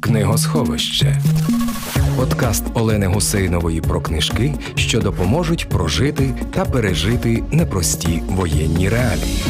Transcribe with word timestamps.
Книгосховище. 0.00 1.20
Подкаст 2.16 2.64
Олени 2.74 3.06
Гусейнової 3.06 3.80
про 3.80 4.00
книжки, 4.00 4.54
що 4.74 5.00
допоможуть 5.00 5.68
прожити 5.68 6.34
та 6.50 6.64
пережити 6.64 7.42
непрості 7.52 8.22
воєнні 8.28 8.88
реалії. 8.88 9.42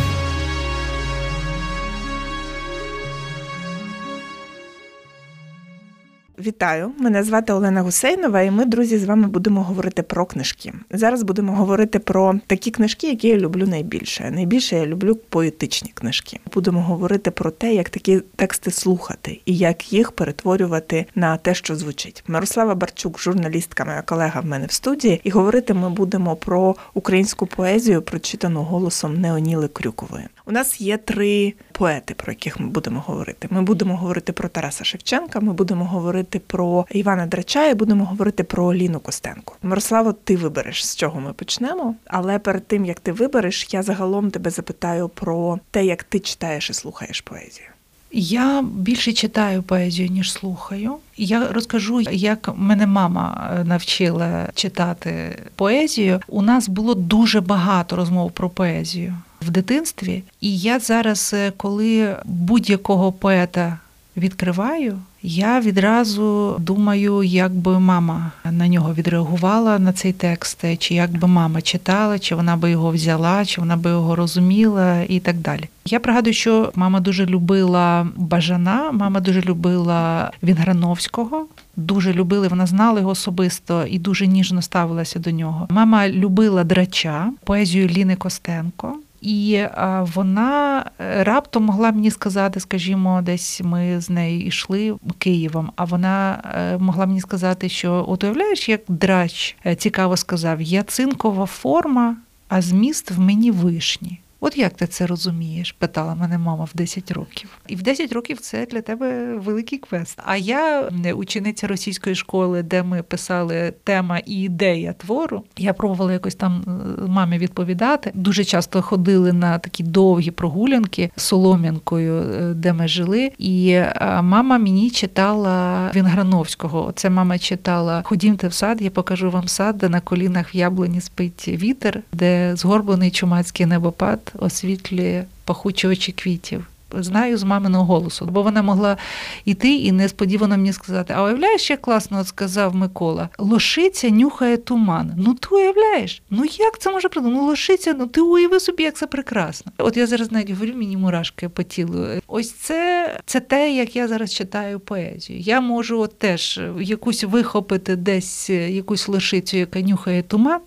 Вітаю, 6.49 6.93
мене 6.99 7.23
звати 7.23 7.53
Олена 7.53 7.83
Гусейнова, 7.83 8.43
і 8.43 8.51
ми, 8.51 8.65
друзі, 8.65 8.99
з 8.99 9.05
вами 9.05 9.29
будемо 9.29 9.63
говорити 9.63 10.03
про 10.03 10.27
книжки. 10.27 10.73
Зараз 10.91 11.23
будемо 11.23 11.55
говорити 11.55 11.99
про 11.99 12.41
такі 12.47 12.71
книжки, 12.71 13.09
які 13.09 13.29
я 13.29 13.37
люблю 13.37 13.67
найбільше. 13.67 14.31
Найбільше 14.31 14.77
я 14.77 14.87
люблю 14.87 15.15
поетичні 15.29 15.91
книжки. 15.95 16.41
Будемо 16.55 16.81
говорити 16.83 17.31
про 17.31 17.51
те, 17.51 17.75
як 17.75 17.91
такі 17.91 18.21
тексти 18.37 18.71
слухати 18.71 19.41
і 19.45 19.57
як 19.57 19.93
їх 19.93 20.13
перетворювати 20.13 21.07
на 21.15 21.37
те, 21.37 21.55
що 21.55 21.77
звучить. 21.77 22.25
Мирослава 22.27 22.75
Барчук, 22.75 23.21
журналістка, 23.21 23.85
моя 23.85 24.03
колега 24.03 24.41
в 24.41 24.47
мене 24.47 24.67
в 24.67 24.73
студії, 24.73 25.21
і 25.25 25.31
говорити 25.31 25.75
ми 25.75 25.91
будемо 25.91 26.37
про 26.37 26.77
українську 26.95 27.47
поезію, 27.47 28.03
прочитану 28.03 28.63
голосом 28.63 29.21
Неоніли 29.21 29.69
Крюкової. 29.69 30.25
У 30.47 30.53
нас 30.53 30.81
є 30.81 30.97
три 30.97 31.55
поети, 31.79 32.15
про 32.15 32.33
яких 32.33 32.61
ми 32.61 32.67
будемо 32.67 33.05
говорити. 33.07 33.49
Ми 33.51 33.63
будемо 33.63 33.97
говорити 33.97 34.33
про 34.33 34.49
Тараса 34.49 34.85
Шевченка. 34.85 35.41
Ми 35.41 35.53
будемо 35.53 35.85
говорити 35.85 36.39
про 36.39 36.87
Івана 36.91 37.27
Драча 37.27 37.67
і 37.67 37.75
будемо 37.75 38.05
говорити 38.05 38.45
про 38.45 38.75
Ліну 38.75 39.01
Костенко. 39.01 39.57
Мирославо, 39.63 40.13
ти 40.13 40.37
вибереш 40.37 40.87
з 40.87 40.97
чого 40.97 41.21
ми 41.21 41.33
почнемо. 41.33 41.95
Але 42.07 42.39
перед 42.39 42.67
тим 42.67 42.85
як 42.85 43.01
ти 43.01 43.13
вибереш, 43.13 43.69
я 43.71 43.83
загалом 43.83 44.31
тебе 44.31 44.51
запитаю 44.51 45.09
про 45.09 45.59
те, 45.71 45.85
як 45.85 46.03
ти 46.03 46.21
читаєш 46.21 46.71
і 46.71 46.75
слухаєш 46.75 47.21
поезію. 47.21 47.69
Я 48.13 48.63
більше 48.63 49.13
читаю 49.13 49.63
поезію, 49.63 50.09
ніж 50.09 50.33
слухаю. 50.33 50.95
Я 51.17 51.49
розкажу, 51.49 52.01
як 52.01 52.51
мене 52.57 52.87
мама 52.87 53.55
е, 53.61 53.65
навчила 53.65 54.49
читати 54.55 55.39
поезію. 55.55 56.21
У 56.29 56.43
нас 56.43 56.69
було 56.69 56.95
дуже 56.95 57.41
багато 57.41 57.97
розмов 57.97 58.33
про 58.33 58.51
поезію 58.51 59.15
в 59.41 59.51
дитинстві. 59.51 60.23
І 60.41 60.59
я 60.59 60.79
зараз, 60.79 61.31
е, 61.35 61.53
коли 61.57 62.17
будь-якого 62.25 63.13
поета 63.13 63.79
відкриваю, 64.17 64.99
я 65.23 65.61
відразу 65.61 66.57
думаю, 66.59 67.23
як 67.23 67.53
би 67.53 67.81
мама 67.81 68.33
на 68.51 68.69
нього 68.69 68.95
відреагувала 68.95 69.79
на 69.79 69.93
цей 69.93 70.13
текст, 70.13 70.65
чи 70.79 70.95
як 70.95 71.11
би 71.11 71.29
мама 71.29 71.63
читала, 71.63 72.19
чи 72.19 72.35
вона 72.35 72.57
би 72.57 72.71
його 72.71 72.91
взяла, 72.91 73.45
чи 73.45 73.61
вона 73.61 73.77
би 73.77 73.91
його 73.91 74.17
розуміла, 74.17 75.03
і 75.09 75.21
так 75.21 75.37
далі. 75.37 75.65
Я 75.85 76.01
пригадую, 76.01 76.35
що 76.35 76.73
мама 76.75 77.01
дуже 77.01 77.27
любила 77.27 78.09
Бажана, 78.17 78.91
мама 78.93 79.21
дуже 79.21 79.43
любила 79.43 80.31
Вінграновського. 80.43 81.47
Дуже 81.77 82.13
любили, 82.13 82.49
вона 82.49 82.67
знала 82.67 83.01
його 83.01 83.11
особисто 83.11 83.87
і 83.87 83.99
дуже 83.99 84.27
ніжно 84.27 84.63
ставилася 84.63 85.19
до 85.19 85.31
нього. 85.31 85.67
Мама 85.71 86.09
любила 86.09 86.65
драча, 86.65 87.33
поезію 87.45 87.89
Ліни 87.89 88.17
Костенко. 88.17 88.97
І 89.21 89.65
вона 90.01 90.85
е, 91.01 91.25
раптом 91.25 91.65
могла 91.65 91.93
мені 91.93 92.11
сказати, 92.11 92.61
скажімо, 92.61 93.21
десь 93.23 93.61
ми 93.65 94.01
з 94.01 94.11
нею 94.11 94.47
йшли 94.47 94.95
Києвом, 95.19 95.73
а 95.77 95.85
вона 95.85 96.43
е, 96.55 96.79
могла 96.79 97.07
мені 97.07 97.21
сказати, 97.21 97.69
що 97.69 98.05
от 98.09 98.25
уявляєш, 98.25 98.69
як 98.69 98.81
драч 98.89 99.57
е, 99.67 99.75
цікаво 99.75 100.17
сказав: 100.17 100.63
я 100.63 100.83
цинкова 100.83 101.47
форма, 101.47 102.17
а 102.49 102.63
зміст 102.63 103.11
в 103.11 103.21
мені 103.21 103.51
вишні. 103.51 104.21
От 104.41 104.59
як 104.59 104.75
ти 104.75 104.87
це 104.87 105.07
розумієш? 105.07 105.73
питала 105.73 106.15
мене 106.15 106.39
мама 106.39 106.65
в 106.65 106.71
10 106.75 107.11
років. 107.11 107.51
І 107.69 107.77
в 107.77 107.83
10 107.83 108.13
років 108.13 108.39
це 108.39 108.67
для 108.67 108.81
тебе 108.81 109.37
великий 109.37 109.79
квест. 109.79 110.19
А 110.25 110.37
я 110.37 110.91
учениця 111.15 111.67
російської 111.67 112.17
школи, 112.17 112.63
де 112.63 112.83
ми 112.83 113.03
писали 113.03 113.75
тема 113.85 114.19
і 114.19 114.43
ідея 114.43 114.93
твору. 114.93 115.45
Я 115.57 115.73
пробувала 115.73 116.13
якось 116.13 116.35
там 116.35 116.65
е, 116.67 117.07
мамі 117.09 117.39
відповідати. 117.39 118.11
Дуже 118.15 118.45
часто 118.45 118.83
ходили 118.83 119.33
на 119.33 119.59
такі 119.59 119.83
довгі 119.83 120.31
прогулянки 120.31 121.11
солом'янкою, 121.17 122.23
е, 122.23 122.55
де 122.55 122.73
ми 122.73 122.89
жили. 122.89 123.33
І 123.39 123.71
е, 123.71 124.23
мама 124.23 124.59
мені 124.59 124.91
читала 124.91 125.91
Вінграновського. 125.95 126.93
Це 126.95 127.11
мама 127.11 127.39
читала 127.39 128.03
Ходімте 128.05 128.49
в 128.49 128.53
сад, 128.53 128.83
я 128.83 128.91
покажу 128.91 129.31
вам 129.31 129.49
сад, 129.49 129.79
де 129.79 129.89
на 129.89 130.01
колінах 130.01 130.55
в 130.55 130.57
яблуні 130.57 131.01
спить 131.01 131.49
вітер, 131.49 132.03
де 132.13 132.57
згорблений 132.57 133.11
чумацький 133.11 133.67
небопад 133.67 134.28
освітлює 134.39 135.25
пахучі 135.45 136.13
квітів. 136.13 136.67
Знаю 136.93 137.39
з 137.39 137.43
маминого 137.43 137.85
голосу, 137.85 138.29
бо 138.31 138.43
вона 138.43 138.63
могла 138.63 138.97
йти 139.45 139.75
і 139.75 139.93
несподівано 139.93 140.57
мені 140.57 140.73
сказати: 140.73 141.15
А 141.17 141.23
уявляєш, 141.25 141.71
як 141.71 141.81
класно 141.81 142.25
сказав 142.25 142.75
Микола, 142.75 143.29
лошиця 143.39 144.11
нюхає 144.11 144.57
туман. 144.57 145.13
Ну 145.17 145.35
ти 145.35 145.49
уявляєш? 145.51 146.23
Ну 146.31 146.45
як 146.45 146.79
це 146.79 146.91
може 146.91 147.09
бути? 147.09 147.21
Ну 147.21 147.47
лошиця, 147.47 147.95
ну 147.99 148.07
ти 148.07 148.21
уяви 148.21 148.61
собі, 148.61 148.83
як 148.83 148.97
це 148.97 149.07
прекрасно. 149.07 149.73
От 149.79 149.97
я 149.97 150.07
зараз 150.07 150.33
навіть 150.33 150.51
говорю, 150.51 150.73
мені 150.77 150.97
мурашки 150.97 151.49
по 151.49 151.63
тілу. 151.63 152.07
Ось 152.27 152.53
це 152.53 153.21
це 153.27 153.41
те, 153.41 153.75
як 153.75 153.97
я 153.97 154.09
зараз 154.09 154.35
читаю 154.35 154.81
поезію. 154.81 155.39
Я 155.39 155.61
можу 155.61 156.01
от 156.01 156.19
теж 156.19 156.61
якусь 156.81 157.25
вихопити 157.25 157.97
десь 157.97 158.51
якусь 158.51 159.09
лошицю, 159.09 159.57
яка 159.57 159.81
нюхає 159.81 160.23
туман 160.23 160.61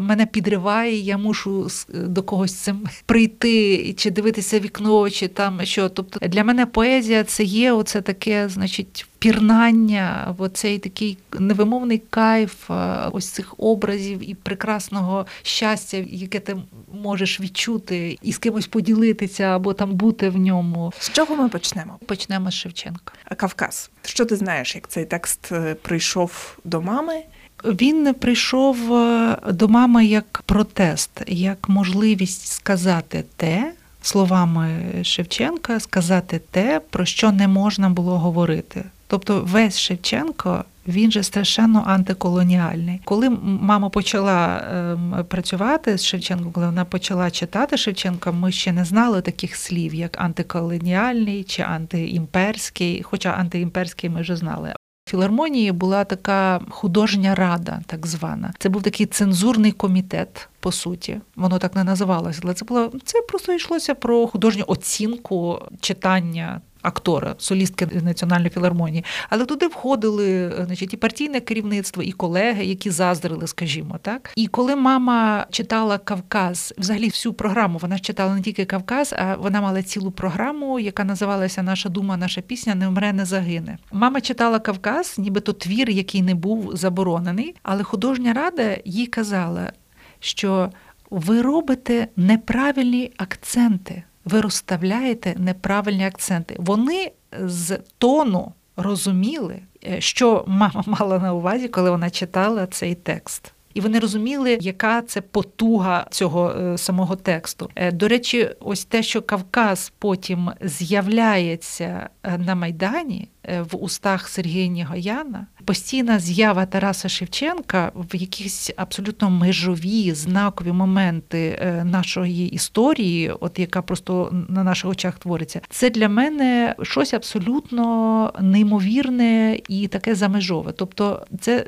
мене 0.00 0.26
підриває, 0.26 0.96
я 0.96 1.18
мушу 1.18 1.68
до 1.88 2.22
когось 2.22 2.54
цим 2.54 2.88
прийти, 3.06 3.92
чи 3.92 4.10
дивитися 4.10 4.60
вікно, 4.60 5.10
чи 5.10 5.28
там 5.28 5.60
що. 5.64 5.88
Тобто 5.88 6.28
для 6.28 6.44
мене 6.44 6.66
поезія 6.66 7.24
це 7.24 7.44
є 7.44 7.72
оце 7.72 8.00
таке, 8.00 8.48
значить, 8.48 9.06
пірнання, 9.18 10.34
оцей 10.38 10.78
такий 10.78 11.18
невимовний 11.38 12.02
кайф, 12.10 12.70
ось 13.12 13.28
цих 13.28 13.54
образів 13.58 14.30
і 14.30 14.34
прекрасного 14.34 15.26
щастя, 15.42 16.04
яке 16.06 16.40
ти 16.40 16.56
можеш 16.92 17.40
відчути, 17.40 18.18
і 18.22 18.32
з 18.32 18.38
кимось 18.38 18.66
поділитися 18.66 19.44
або 19.44 19.72
там 19.72 19.94
бути 19.94 20.28
в 20.28 20.36
ньому. 20.36 20.92
З 20.98 21.10
чого 21.10 21.36
ми 21.36 21.48
почнемо? 21.48 21.98
Почнемо 22.06 22.50
з 22.50 22.54
Шевченка. 22.54 23.12
Кавказ. 23.36 23.90
Що 24.04 24.24
ти 24.24 24.36
знаєш, 24.36 24.74
як 24.74 24.88
цей 24.88 25.04
текст 25.04 25.52
е, 25.52 25.74
прийшов 25.74 26.58
до 26.64 26.82
мами? 26.82 27.22
Він 27.66 28.14
прийшов 28.14 28.94
е, 28.94 29.36
до 29.52 29.68
мами 29.68 30.06
як 30.06 30.42
протест, 30.46 31.22
як 31.26 31.68
можливість 31.68 32.46
сказати 32.46 33.24
те, 33.36 33.72
словами 34.02 34.82
Шевченка, 35.02 35.80
сказати 35.80 36.40
те, 36.50 36.80
про 36.90 37.04
що 37.04 37.32
не 37.32 37.48
можна 37.48 37.90
було 37.90 38.18
говорити. 38.18 38.84
Тобто, 39.06 39.40
весь 39.46 39.78
Шевченко. 39.78 40.64
Він 40.88 41.12
же 41.12 41.22
страшенно 41.22 41.84
антиколоніальний. 41.86 43.00
Коли 43.04 43.30
мама 43.42 43.88
почала 43.88 44.64
ем, 44.72 45.24
працювати 45.28 45.98
з 45.98 46.04
Шевченком, 46.04 46.52
коли 46.52 46.66
вона 46.66 46.84
почала 46.84 47.30
читати 47.30 47.76
Шевченка, 47.76 48.32
ми 48.32 48.52
ще 48.52 48.72
не 48.72 48.84
знали 48.84 49.20
таких 49.22 49.56
слів, 49.56 49.94
як 49.94 50.20
антиколоніальний 50.20 51.44
чи 51.44 51.62
антиімперський. 51.62 53.02
Хоча 53.02 53.30
антиімперський 53.30 54.10
ми 54.10 54.20
вже 54.20 54.36
знали 54.36 54.72
філармонії 55.06 55.72
була 55.72 56.04
така 56.04 56.60
художня 56.68 57.34
рада, 57.34 57.80
так 57.86 58.06
звана. 58.06 58.52
Це 58.58 58.68
був 58.68 58.82
такий 58.82 59.06
цензурний 59.06 59.72
комітет. 59.72 60.48
По 60.60 60.72
суті, 60.72 61.20
воно 61.36 61.58
так 61.58 61.76
не 61.76 61.84
називалося, 61.84 62.40
але 62.44 62.54
це 62.54 62.64
було 62.64 62.92
це 63.04 63.20
просто 63.28 63.52
йшлося 63.52 63.94
про 63.94 64.26
художню 64.26 64.64
оцінку 64.66 65.62
читання 65.80 66.60
актора, 66.86 67.34
солістки 67.38 67.86
національної 67.86 68.50
філармонії. 68.50 69.04
Але 69.30 69.44
туди 69.44 69.66
входили 69.66 70.52
значить, 70.66 70.94
і 70.94 70.96
партійне 70.96 71.40
керівництво, 71.40 72.02
і 72.02 72.12
колеги, 72.12 72.64
які 72.64 72.90
заздрили, 72.90 73.46
скажімо 73.46 73.98
так. 74.02 74.32
І 74.36 74.46
коли 74.46 74.76
мама 74.76 75.46
читала 75.50 75.98
Кавказ, 75.98 76.74
взагалі 76.78 77.08
всю 77.08 77.32
програму, 77.32 77.78
вона 77.78 77.98
читала 77.98 78.34
не 78.34 78.42
тільки 78.42 78.64
Кавказ, 78.64 79.14
а 79.18 79.34
вона 79.34 79.60
мала 79.60 79.82
цілу 79.82 80.10
програму, 80.10 80.80
яка 80.80 81.04
називалася 81.04 81.62
Наша 81.62 81.88
дума, 81.88 82.16
наша 82.16 82.40
пісня 82.40 82.74
не 82.74 82.88
вмре, 82.88 83.12
не 83.12 83.24
загине. 83.24 83.78
Мама 83.92 84.20
читала 84.20 84.58
Кавказ, 84.58 85.18
нібито 85.18 85.52
твір, 85.52 85.90
який 85.90 86.22
не 86.22 86.34
був 86.34 86.76
заборонений, 86.76 87.54
але 87.62 87.82
художня 87.82 88.32
рада 88.32 88.76
їй 88.84 89.06
казала, 89.06 89.72
що 90.20 90.70
ви 91.10 91.42
робите 91.42 92.08
неправильні 92.16 93.12
акценти 93.16 94.02
ви 94.26 94.40
розставляєте 94.40 95.34
неправильні 95.38 96.06
акценти. 96.06 96.56
Вони 96.58 97.12
з 97.32 97.78
тону 97.98 98.52
розуміли, 98.76 99.58
е, 99.86 100.00
що 100.00 100.44
мама 100.46 100.82
мала 100.86 101.18
на 101.18 101.34
увазі, 101.34 101.68
коли 101.68 101.90
вона 101.90 102.10
читала 102.10 102.66
цей 102.66 102.94
текст. 102.94 103.52
І 103.76 103.80
вони 103.80 103.98
розуміли, 103.98 104.58
яка 104.60 105.02
це 105.02 105.20
потуга 105.20 106.06
цього 106.10 106.50
е, 106.50 106.78
самого 106.78 107.16
тексту. 107.16 107.70
Е, 107.74 107.92
до 107.92 108.08
речі, 108.08 108.50
ось 108.60 108.84
те, 108.84 109.02
що 109.02 109.22
Кавказ 109.22 109.92
потім 109.98 110.50
з'являється 110.60 112.08
на 112.38 112.54
Майдані 112.54 113.28
в 113.70 113.76
устах 113.76 114.28
Сергія 114.28 114.66
Нігояна, 114.66 115.46
постійна 115.64 116.18
з'ява 116.18 116.66
Тараса 116.66 117.08
Шевченка 117.08 117.92
в 117.94 118.16
якісь 118.16 118.70
абсолютно 118.76 119.30
межові 119.30 120.12
знакові 120.12 120.72
моменти 120.72 121.58
е, 121.60 121.84
нашої 121.84 122.48
історії, 122.48 123.30
от 123.40 123.58
яка 123.58 123.82
просто 123.82 124.44
на 124.48 124.64
наших 124.64 124.90
очах 124.90 125.18
твориться, 125.18 125.60
це 125.70 125.90
для 125.90 126.08
мене 126.08 126.74
щось 126.82 127.14
абсолютно 127.14 128.32
неймовірне 128.40 129.58
і 129.68 129.88
таке 129.88 130.14
замежове. 130.14 130.72
Тобто, 130.72 131.26
це 131.40 131.66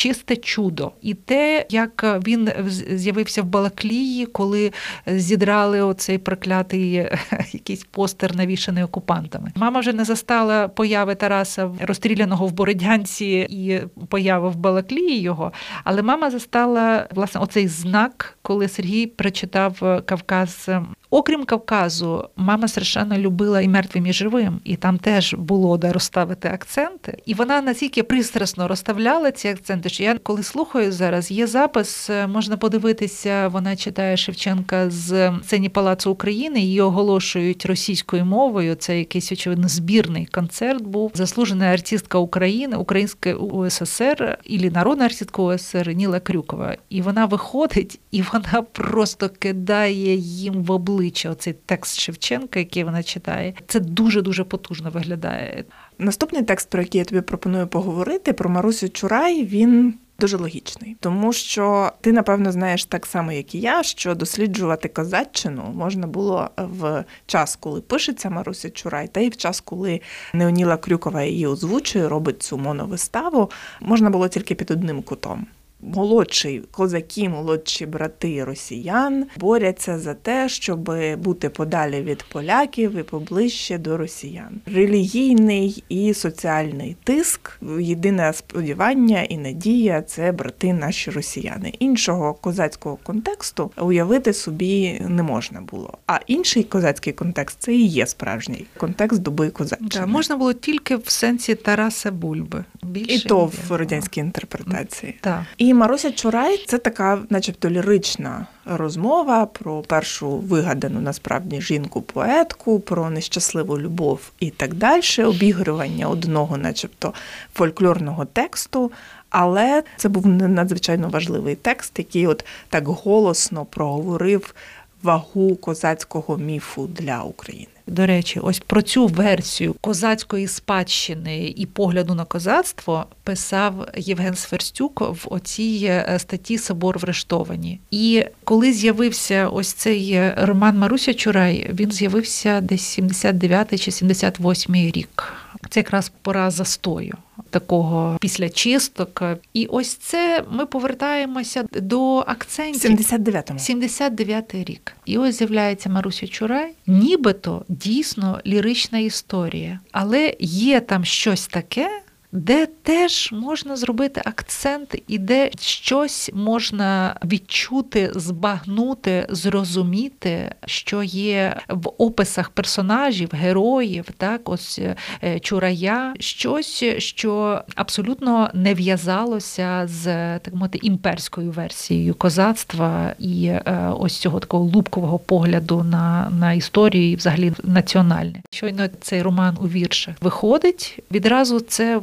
чисте 0.00 0.36
чудо. 0.36 0.92
І 1.02 1.14
те, 1.14 1.66
як 1.70 2.20
він 2.26 2.50
з'явився 2.90 3.42
в 3.42 3.44
Балаклії, 3.44 4.26
коли 4.26 4.72
зідрали 5.06 5.82
оцей 5.82 6.18
проклятий 6.18 6.92
якийсь 7.52 7.84
постер, 7.84 8.36
навішаний 8.36 8.84
окупантами. 8.84 9.52
Мама 9.56 9.80
вже 9.80 9.92
не 9.92 10.04
застала 10.04 10.68
появи 10.68 11.14
Тараса 11.14 11.70
розстріляного 11.80 12.46
в 12.46 12.52
Бородянці 12.52 13.46
і 13.50 13.80
появи 14.08 14.48
в 14.48 14.56
Балаклії 14.56 15.20
його. 15.20 15.52
Але 15.84 16.02
мама 16.02 16.30
застала 16.30 17.08
власне 17.10 17.40
оцей 17.40 17.68
знак, 17.68 18.38
коли 18.42 18.68
Сергій 18.68 19.06
прочитав 19.06 20.02
Кавказ 20.06 20.68
Окрім 21.12 21.44
Кавказу, 21.44 22.28
мама 22.36 22.68
страшенно 22.68 23.18
любила 23.18 23.60
і 23.60 23.68
мертвим, 23.68 24.06
і 24.06 24.12
живим, 24.12 24.60
і 24.64 24.76
там 24.76 24.98
теж 24.98 25.34
було 25.34 25.78
де 25.78 25.92
розставити 25.92 26.48
акценти. 26.48 27.18
І 27.26 27.34
вона 27.34 27.62
настільки 27.62 28.02
пристрасно 28.02 28.68
розставляла 28.68 29.30
ці 29.30 29.48
акценти, 29.48 29.88
що 29.88 30.02
я 30.02 30.18
коли 30.18 30.42
слухаю 30.42 30.92
зараз, 30.92 31.30
є 31.30 31.46
запис, 31.46 32.10
е, 32.10 32.26
можна 32.26 32.56
подивитися, 32.56 33.48
вона 33.48 33.76
читає 33.76 34.16
Шевченка 34.16 34.90
з 34.90 35.32
сцені 35.44 35.68
Палацу 35.68 36.10
України, 36.10 36.60
її 36.60 36.80
оголошують 36.80 37.66
російською 37.66 38.24
мовою. 38.24 38.74
Це 38.74 38.98
якийсь 38.98 39.32
очевидно 39.32 39.68
збірний 39.68 40.26
концерт. 40.26 40.82
Був 40.82 41.12
заслужена 41.14 41.64
артистка 41.64 42.18
України, 42.18 42.76
Українська 42.76 43.34
УССР 43.34 44.38
і 44.44 44.70
народна 44.70 45.04
артистка 45.04 45.42
УССР 45.42 45.92
Ніла 45.92 46.20
Крюкова. 46.20 46.76
І 46.88 47.02
вона 47.02 47.26
виходить, 47.26 48.00
і 48.10 48.22
вона 48.32 48.62
просто 48.72 49.28
кидає 49.38 50.14
їм 50.16 50.54
в 50.54 50.70
обличчя 50.70 50.99
обличчя, 51.00 51.30
оцей 51.30 51.54
текст 51.66 52.00
Шевченка, 52.00 52.58
який 52.58 52.84
вона 52.84 53.02
читає, 53.02 53.54
це 53.66 53.80
дуже 53.80 54.22
дуже 54.22 54.44
потужно 54.44 54.90
виглядає. 54.90 55.64
Наступний 55.98 56.42
текст, 56.42 56.70
про 56.70 56.82
який 56.82 56.98
я 56.98 57.04
тобі 57.04 57.20
пропоную 57.20 57.66
поговорити, 57.66 58.32
про 58.32 58.50
Марусю 58.50 58.88
Чурай, 58.88 59.44
він. 59.44 59.94
Дуже 60.18 60.36
логічний, 60.36 60.96
тому 61.00 61.32
що 61.32 61.92
ти 62.00 62.12
напевно 62.12 62.52
знаєш 62.52 62.84
так 62.84 63.06
само, 63.06 63.32
як 63.32 63.54
і 63.54 63.60
я, 63.60 63.82
що 63.82 64.14
досліджувати 64.14 64.88
козаччину 64.88 65.62
можна 65.74 66.06
було 66.06 66.50
в 66.56 67.04
час, 67.26 67.56
коли 67.56 67.80
пишеться 67.80 68.30
Маруся 68.30 68.70
Чурай, 68.70 69.08
та 69.08 69.20
й 69.20 69.28
в 69.28 69.36
час, 69.36 69.60
коли 69.60 70.00
Неоніла 70.34 70.76
Крюкова 70.76 71.22
її 71.22 71.46
озвучує, 71.46 72.08
робить 72.08 72.42
цю 72.42 72.58
моновиставу, 72.58 73.50
можна 73.80 74.10
було 74.10 74.28
тільки 74.28 74.54
під 74.54 74.70
одним 74.70 75.02
кутом 75.02 75.46
молодші 75.82 76.62
козаки, 76.70 77.28
молодші 77.28 77.86
брати 77.86 78.44
росіян 78.44 79.26
борються 79.36 79.98
за 79.98 80.14
те, 80.14 80.48
щоб 80.48 80.90
бути 81.18 81.48
подалі 81.48 82.00
від 82.00 82.22
поляків 82.22 82.96
і 82.96 83.02
поближче 83.02 83.78
до 83.78 83.96
росіян. 83.96 84.60
Релігійний 84.66 85.84
і 85.88 86.14
соціальний 86.14 86.96
тиск, 87.04 87.60
єдине 87.80 88.32
сподівання 88.32 89.22
і 89.22 89.38
надія 89.38 90.02
це 90.02 90.32
брати 90.32 90.72
наші 90.72 91.10
росіяни. 91.10 91.72
Іншого 91.78 92.34
козацького 92.34 92.98
контексту 93.02 93.70
уявити 93.78 94.32
собі 94.32 95.02
не 95.08 95.22
можна 95.22 95.60
було. 95.60 95.98
А 96.06 96.18
інший 96.26 96.62
козацький 96.62 97.12
контекст 97.12 97.56
це 97.60 97.74
і 97.74 97.86
є 97.86 98.06
справжній 98.06 98.64
контекст 98.76 99.22
доби 99.22 99.50
козаччини. 99.50 99.90
Да, 99.90 100.06
можна 100.06 100.36
було 100.36 100.52
тільки 100.52 100.96
в 100.96 101.08
сенсі 101.08 101.54
Тараса 101.54 102.10
Бульби. 102.10 102.64
Більше 102.82 103.12
і 103.12 103.18
то 103.18 103.50
в 103.68 103.76
радянській 103.76 104.20
інтерпретації. 104.20 105.14
Так. 105.20 105.42
І 105.58 105.69
і 105.70 105.74
Маруся 105.74 106.12
Чурай 106.12 106.64
це 106.66 106.78
така, 106.78 107.18
начебто, 107.30 107.70
лірична 107.70 108.46
розмова 108.64 109.46
про 109.46 109.82
першу 109.82 110.30
вигадану 110.30 111.00
насправді 111.00 111.60
жінку-поетку, 111.60 112.80
про 112.80 113.10
нещасливу 113.10 113.78
любов 113.78 114.20
і 114.40 114.50
так 114.50 114.74
далі, 114.74 115.24
обігрування 115.24 116.06
одного, 116.06 116.56
начебто, 116.56 117.14
фольклорного 117.54 118.24
тексту. 118.24 118.92
Але 119.30 119.82
це 119.96 120.08
був 120.08 120.26
надзвичайно 120.26 121.08
важливий 121.08 121.54
текст, 121.54 121.98
який 121.98 122.26
от 122.26 122.44
так 122.68 122.88
голосно 122.88 123.64
проговорив 123.64 124.54
вагу 125.02 125.56
козацького 125.56 126.36
міфу 126.38 126.86
для 126.86 127.22
України. 127.22 127.68
До 127.86 128.06
речі, 128.06 128.40
ось 128.40 128.58
про 128.58 128.82
цю 128.82 129.06
версію 129.06 129.76
козацької 129.80 130.48
спадщини 130.48 131.54
і 131.56 131.66
погляду 131.66 132.14
на 132.14 132.24
козацтво 132.24 133.06
писав 133.24 133.88
Євген 133.96 134.34
Сверстюк 134.34 135.00
в 135.00 135.26
оцій 135.30 135.80
е, 135.84 136.18
статті 136.18 136.58
Собор 136.58 136.98
врештовані. 136.98 137.80
І 137.90 138.24
коли 138.44 138.72
з'явився 138.72 139.48
ось 139.48 139.72
цей 139.72 140.12
е, 140.12 140.34
роман 140.38 140.78
Маруся 140.78 141.14
Чурай, 141.14 141.70
він 141.72 141.90
з'явився 141.90 142.60
десь 142.60 142.82
79 142.82 143.80
чи 143.80 143.90
78 143.90 144.74
рік. 144.74 145.32
Це 145.70 145.80
якраз 145.80 146.12
пора 146.22 146.50
застою 146.50 147.14
такого 147.50 148.18
після 148.20 148.48
чисток. 148.48 149.22
І 149.54 149.66
ось 149.66 149.94
це 149.94 150.44
ми 150.50 150.66
повертаємося 150.66 151.64
до 151.72 152.16
акцентів. 152.16 152.90
79-му. 152.90 153.58
79-й 153.58 154.64
рік. 154.64 154.92
І 155.04 155.18
ось 155.18 155.38
з'являється 155.38 155.88
Маруся 155.88 156.28
Чурай, 156.28 156.72
нібито 156.86 157.64
дійсно 157.68 158.40
лірична 158.46 158.98
історія, 158.98 159.80
але 159.92 160.36
є 160.40 160.80
там 160.80 161.04
щось 161.04 161.46
таке 161.46 162.00
де 162.32 162.66
теж 162.66 163.32
можна 163.32 163.76
зробити 163.76 164.22
акцент, 164.24 165.02
і 165.08 165.18
де 165.18 165.50
щось 165.60 166.30
можна 166.34 167.16
відчути, 167.24 168.10
збагнути, 168.14 169.26
зрозуміти, 169.30 170.54
що 170.66 171.02
є 171.02 171.56
в 171.68 171.88
описах 171.98 172.50
персонажів, 172.50 173.28
героїв, 173.32 174.04
так 174.16 174.48
ось 174.48 174.80
е, 175.24 175.40
чурая, 175.40 176.14
щось, 176.18 176.84
що 176.98 177.62
абсолютно 177.74 178.50
не 178.54 178.74
в'язалося 178.74 179.82
з 179.86 180.04
так 180.38 180.54
мовити 180.54 180.78
імперською 180.82 181.50
версією 181.50 182.14
козацтва 182.14 183.14
і 183.18 183.46
е, 183.46 183.92
ось 183.98 184.16
цього 184.16 184.40
такого 184.40 184.64
лубкового 184.64 185.18
погляду 185.18 185.82
на, 185.82 186.30
на 186.38 186.52
історію 186.52 187.10
і 187.10 187.16
взагалі 187.16 187.52
національне. 187.64 188.42
Щойно 188.50 188.88
цей 189.00 189.22
роман 189.22 189.58
у 189.60 189.68
віршах 189.68 190.14
виходить 190.20 191.02
відразу 191.10 191.60
це 191.60 192.00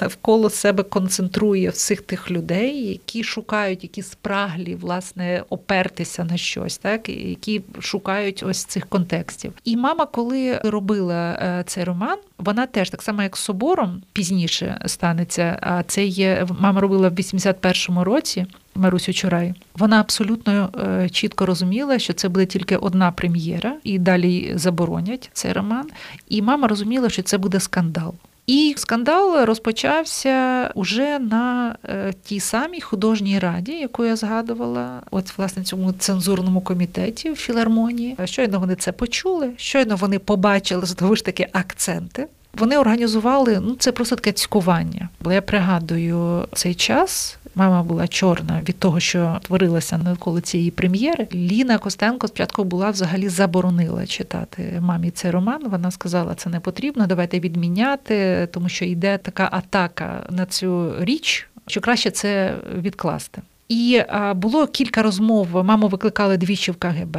навколо 0.00 0.50
себе 0.50 0.82
концентрує 0.82 1.70
всіх 1.70 2.00
тих 2.00 2.30
людей, 2.30 2.88
які 2.88 3.24
шукають, 3.24 3.82
які 3.82 4.02
спраглі 4.02 4.74
власне 4.74 5.44
опертися 5.48 6.24
на 6.24 6.36
щось, 6.36 6.78
так 6.78 7.08
які 7.08 7.62
шукають 7.80 8.42
ось 8.42 8.64
цих 8.64 8.86
контекстів. 8.86 9.52
І 9.64 9.76
мама, 9.76 10.06
коли 10.06 10.58
робила 10.58 11.32
е, 11.32 11.64
цей 11.66 11.84
роман, 11.84 12.18
вона 12.38 12.66
теж 12.66 12.90
так 12.90 13.02
само, 13.02 13.22
як 13.22 13.36
з 13.36 13.40
собором 13.40 14.02
пізніше 14.12 14.82
станеться. 14.86 15.58
А 15.62 15.82
це 15.82 16.04
є 16.04 16.46
мама 16.60 16.80
робила 16.80 17.08
в 17.08 17.12
81-му 17.12 18.04
році. 18.04 18.46
Марусю 18.74 19.12
Чурай, 19.12 19.54
вона 19.74 20.00
абсолютно 20.00 20.70
е, 21.02 21.08
чітко 21.08 21.46
розуміла, 21.46 21.98
що 21.98 22.12
це 22.12 22.28
буде 22.28 22.46
тільки 22.46 22.76
одна 22.76 23.12
прем'єра, 23.12 23.76
і 23.84 23.98
далі 23.98 24.52
заборонять 24.54 25.30
цей 25.32 25.52
роман. 25.52 25.90
І 26.28 26.42
мама 26.42 26.68
розуміла, 26.68 27.10
що 27.10 27.22
це 27.22 27.38
буде 27.38 27.60
скандал. 27.60 28.14
І 28.50 28.74
скандал 28.76 29.44
розпочався 29.44 30.70
уже 30.74 31.18
на 31.18 31.76
е, 31.84 32.12
тій 32.24 32.40
самій 32.40 32.80
художній 32.80 33.38
раді, 33.38 33.72
яку 33.72 34.04
я 34.04 34.16
згадувала, 34.16 35.02
от 35.10 35.38
власне 35.38 35.62
цьому 35.64 35.92
цензурному 35.92 36.60
комітеті 36.60 37.30
в 37.30 37.36
філармонії. 37.36 38.16
Щойно 38.24 38.60
вони 38.60 38.74
це 38.74 38.92
почули, 38.92 39.50
щойно 39.56 39.96
вони 39.96 40.18
побачили 40.18 40.86
знову 40.86 41.16
ж 41.16 41.24
таки 41.24 41.46
акценти. 41.52 42.26
Вони 42.54 42.78
організували 42.78 43.60
ну 43.60 43.76
це 43.78 43.92
просто 43.92 44.16
таке 44.16 44.32
цькування. 44.32 45.08
Бо 45.20 45.32
я 45.32 45.42
пригадую 45.42 46.48
цей 46.52 46.74
час. 46.74 47.38
Мама 47.54 47.82
була 47.82 48.08
чорна 48.08 48.60
від 48.68 48.78
того, 48.78 49.00
що 49.00 49.38
творилося 49.42 49.98
навколо 49.98 50.40
цієї 50.40 50.70
прем'єри. 50.70 51.28
Ліна 51.34 51.78
Костенко 51.78 52.28
спочатку 52.28 52.64
була 52.64 52.90
взагалі 52.90 53.28
заборонила 53.28 54.06
читати 54.06 54.78
мамі 54.80 55.10
цей 55.10 55.30
роман. 55.30 55.60
Вона 55.68 55.90
сказала, 55.90 56.34
це 56.34 56.50
не 56.50 56.60
потрібно, 56.60 57.06
давайте 57.06 57.40
відміняти, 57.40 58.48
тому 58.52 58.68
що 58.68 58.84
йде 58.84 59.18
така 59.18 59.48
атака 59.52 60.26
на 60.30 60.46
цю 60.46 60.92
річ, 61.00 61.48
що 61.66 61.80
краще 61.80 62.10
це 62.10 62.54
відкласти. 62.78 63.42
І 63.68 64.02
було 64.34 64.66
кілька 64.66 65.02
розмов. 65.02 65.64
Маму 65.64 65.88
викликали 65.88 66.36
двічі 66.36 66.70
в 66.70 66.76
КГБ. 66.76 67.18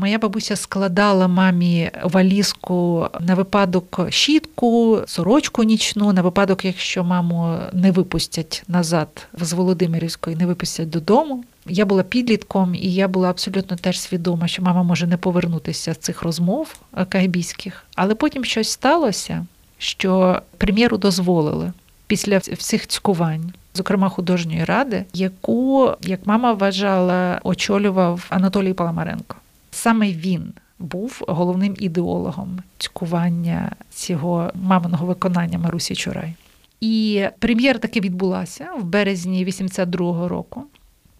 Моя 0.00 0.18
бабуся 0.18 0.56
складала 0.56 1.28
мамі 1.28 1.90
валізку 2.02 3.08
на 3.20 3.34
випадок 3.34 4.00
щітку, 4.08 5.00
сорочку 5.06 5.62
нічну, 5.62 6.12
на 6.12 6.22
випадок, 6.22 6.64
якщо 6.64 7.04
маму 7.04 7.58
не 7.72 7.90
випустять 7.90 8.62
назад 8.68 9.28
з 9.40 9.52
Володимирівської, 9.52 10.36
не 10.36 10.46
випустять 10.46 10.90
додому. 10.90 11.44
Я 11.66 11.84
була 11.84 12.02
підлітком, 12.02 12.74
і 12.74 12.94
я 12.94 13.08
була 13.08 13.30
абсолютно 13.30 13.76
теж 13.76 14.00
свідома, 14.00 14.48
що 14.48 14.62
мама 14.62 14.82
може 14.82 15.06
не 15.06 15.16
повернутися 15.16 15.94
з 15.94 15.98
цих 15.98 16.22
розмов 16.22 16.76
кайбійських. 17.08 17.84
Але 17.94 18.14
потім 18.14 18.44
щось 18.44 18.70
сталося, 18.70 19.46
що 19.78 20.42
прем'єру 20.58 20.98
дозволили. 20.98 21.72
після 22.06 22.38
всіх 22.38 22.86
цькувань. 22.86 23.52
Зокрема, 23.74 24.08
художньої 24.08 24.64
ради, 24.64 25.04
яку, 25.14 25.90
як 26.02 26.20
мама 26.26 26.52
вважала, 26.52 27.40
очолював 27.44 28.26
Анатолій 28.30 28.72
Паламаренко. 28.72 29.36
Саме 29.82 30.12
він 30.12 30.52
був 30.78 31.24
головним 31.28 31.76
ідеологом 31.78 32.58
цькування 32.78 33.72
цього 33.90 34.50
маминого 34.54 35.06
виконання 35.06 35.58
Марусі 35.58 35.94
Чурай. 35.94 36.34
І 36.80 37.24
прем'єра 37.38 37.78
таки 37.78 38.00
відбулася 38.00 38.68
в 38.80 38.84
березні 38.84 39.46
82-го 39.46 40.28
року. 40.28 40.64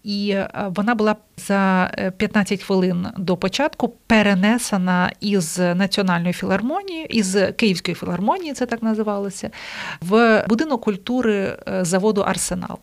І 0.03 0.29
е, 0.29 0.49
вона 0.75 0.95
була 0.95 1.15
за 1.37 1.91
15 2.17 2.59
е, 2.59 2.63
хвилин 2.63 3.07
до 3.17 3.37
початку 3.37 3.93
перенесена 4.07 5.11
із 5.19 5.57
національної 5.59 6.33
філармонії, 6.33 7.17
із 7.17 7.37
Київської 7.55 7.95
філармонії, 7.95 8.53
це 8.53 8.65
так 8.65 8.83
називалося, 8.83 9.49
в 10.01 10.45
будинок 10.49 10.81
культури 10.81 11.57
е, 11.67 11.85
заводу 11.85 12.21
Арсенал. 12.21 12.77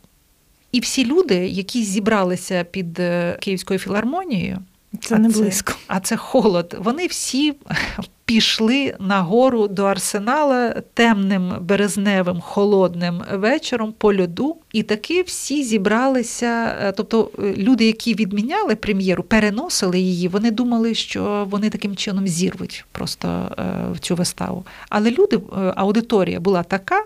І 0.73 0.81
всі 0.81 1.07
люди, 1.07 1.35
які 1.49 1.83
зібралися 1.83 2.65
під 2.65 3.01
Київською 3.41 3.79
філармонією, 3.79 4.59
це 5.01 5.15
а 5.15 5.19
не 5.19 5.29
близько. 5.29 5.73
А 5.87 6.01
це 6.01 6.17
холод. 6.17 6.77
Вони 6.81 7.07
всі 7.07 7.55
пішли 8.25 8.95
на 9.01 9.21
гору 9.23 9.69
до 9.69 9.85
арсенала 9.85 10.75
темним 10.95 11.53
березневим 11.61 12.41
холодним 12.41 13.23
вечором 13.33 13.95
по 13.99 14.15
льоду. 14.15 14.57
І 14.73 14.83
таки 14.83 15.23
всі 15.23 15.65
зібралися. 15.65 16.77
Е, 16.83 16.93
тобто 16.93 17.31
е, 17.39 17.55
люди, 17.57 17.85
які 17.85 18.15
відміняли 18.15 18.77
прем'єру, 18.77 19.23
переносили 19.23 19.99
її. 19.99 20.29
Вони 20.29 20.51
думали, 20.51 20.95
що 20.95 21.47
вони 21.51 21.71
таким 21.71 21.97
чином 21.97 22.29
зірвуть 22.29 22.85
просто 22.93 23.29
е, 23.29 23.63
в 23.93 23.99
цю 23.99 24.15
виставу. 24.15 24.65
Але 24.89 25.11
люди, 25.11 25.41
аудиторія 25.77 26.41
була 26.41 26.63
така 26.63 27.05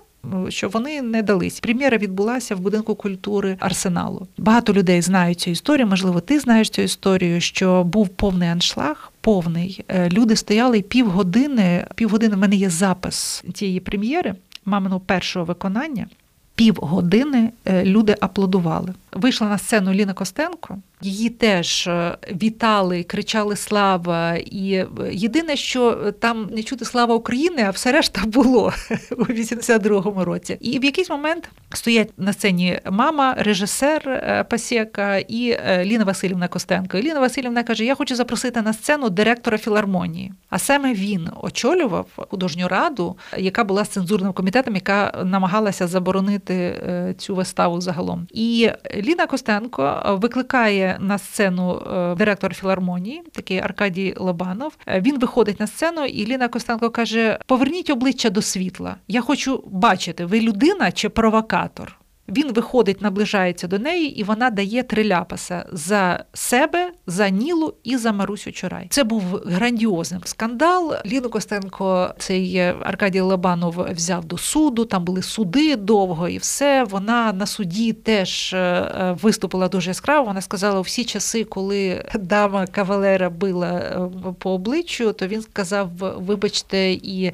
що 0.49 0.69
вони 0.69 1.03
не 1.03 1.23
дались. 1.23 1.61
Прем'єра 1.61 1.99
відбулася 1.99 2.55
в 2.55 2.61
будинку 2.61 2.95
культури 2.95 3.57
Арсеналу. 3.61 4.27
Багато 4.39 4.73
людей 4.73 5.03
знають 5.03 5.41
цю 5.41 5.51
історію. 5.51 5.87
Можливо, 5.87 6.21
ти 6.21 6.39
знаєш 6.39 6.71
цю 6.71 6.83
історію, 6.83 7.41
що 7.41 7.85
був 7.85 8.09
повний 8.09 8.49
аншлаг. 8.49 9.13
Повний 9.21 9.85
е, 9.89 10.09
люди 10.11 10.37
стояли 10.37 10.83
півгодини. 10.83 11.87
Півгодини 11.95 12.37
в 12.37 12.39
мене 12.39 12.57
є 12.57 12.71
запис 12.71 13.45
цієї 13.55 13.81
прем'єри, 13.81 14.35
маминого 14.65 15.01
першого 15.01 15.45
виконання. 15.45 16.07
Півгодини 16.55 17.51
е, 17.65 17.85
люди 17.85 18.17
аплодували. 18.21 18.95
Вийшла 19.13 19.49
на 19.49 19.59
сцену 19.59 19.93
Ліна 19.93 20.13
Костенко. 20.13 20.79
Її 21.03 21.31
теж 21.31 21.87
е, 21.87 22.17
вітали, 22.43 23.03
кричали 23.03 23.57
Слава. 23.57 24.35
І 24.37 24.73
е, 24.73 24.87
єдине, 25.13 25.57
що 25.57 26.13
там 26.19 26.49
не 26.53 26.63
чути 26.63 26.85
слава 26.85 27.15
України, 27.15 27.65
а 27.67 27.71
все 27.71 27.93
решта 27.93 28.23
було 28.27 28.73
у 29.11 29.25
82-му 29.25 30.25
році. 30.25 30.57
І 30.61 30.79
в 30.79 30.85
якийсь 30.85 31.11
момент 31.11 31.49
стоять 31.73 32.11
на 32.17 32.33
сцені 32.33 32.81
мама, 32.91 33.35
режисер 33.39 34.23
Пасєка 34.51 35.17
і 35.17 35.59
Ліна 35.85 36.05
Васильівна 36.05 36.49
Костенко. 36.49 36.99
І 36.99 37.03
Ліна 37.03 37.21
Васильівна 37.21 37.63
каже: 37.63 37.85
Я 37.85 37.95
хочу 37.95 38.17
запросити 38.17 38.63
на 38.63 38.73
сцену 38.73 39.11
директора 39.11 39.59
філармонії. 39.59 40.33
А 40.51 40.59
саме 40.59 40.95
він 40.95 41.29
очолював 41.43 42.07
художню 42.17 42.69
раду, 42.69 43.17
яка 43.39 43.65
була 43.65 43.85
з 43.85 43.89
цензурним 43.89 44.33
комітетом, 44.33 44.75
яка 44.75 45.23
намагалася 45.25 45.87
заборонити 45.87 46.83
цю 47.19 47.35
виставу 47.35 47.81
загалом. 47.81 48.27
І 48.31 48.71
Ліна 48.97 49.27
Костенко 49.27 50.03
е, 50.07 50.92
на 51.01 51.19
сцену 51.19 51.83
е, 51.93 52.15
директор 52.15 52.55
філармонії, 52.55 53.23
такий 53.33 53.59
Аркадій 53.59 54.15
Лобанов. 54.17 54.73
Е, 54.87 55.01
він 55.01 55.19
виходить 55.19 55.61
на 55.61 55.67
сцену, 55.67 56.05
і 56.05 56.27
Ліна 56.27 56.49
Костенко 56.49 56.91
каже: 56.91 57.39
Поверніть 57.47 57.91
обличчя 57.91 58.31
до 58.31 58.43
світла. 58.43 58.97
Я 59.09 59.21
хочу 59.21 59.65
бачити, 59.67 60.25
ви 60.25 60.41
людина 60.41 60.93
чи 60.93 61.09
провокатор. 61.09 62.02
Він 62.37 62.53
виходить, 62.53 63.03
наближається 63.03 63.67
до 63.67 63.79
неї, 63.79 64.21
і 64.21 64.23
вона 64.23 64.51
дає 64.51 64.83
три 64.83 65.05
ляпаса 65.05 65.67
за 65.73 66.25
себе, 66.33 66.93
за 67.07 67.29
Нілу 67.29 67.75
і 67.85 67.97
за 67.97 68.13
Марусю 68.13 68.53
Чурай. 68.53 68.87
Це 68.91 69.05
був 69.05 69.23
грандіозним 69.47 70.21
скандал. 70.25 70.95
Ліну 71.07 71.31
Костенко, 71.31 72.15
цей 72.19 72.59
Аркадій 72.59 73.21
Лобанов 73.21 73.87
взяв 73.91 74.25
до 74.25 74.39
суду. 74.39 74.85
Там 74.85 75.05
були 75.05 75.23
суди 75.23 75.77
довго 75.77 76.29
і 76.29 76.39
все. 76.39 76.85
Вона 76.85 77.33
на 77.33 77.47
суді 77.47 77.93
теж 77.93 78.53
е, 78.55 79.17
виступила 79.23 79.69
дуже 79.69 79.91
яскраво. 79.91 80.27
Вона 80.27 80.41
сказала, 80.41 80.79
у 80.79 80.83
всі 80.83 81.05
часи, 81.05 81.45
коли 81.45 82.05
дама 82.15 82.67
кавалера 82.67 83.31
била 83.31 83.69
е, 83.69 84.11
по 84.39 84.51
обличчю, 84.51 85.13
то 85.13 85.27
він 85.27 85.43
сказав: 85.43 85.91
Вибачте, 86.17 86.93
і, 86.93 87.33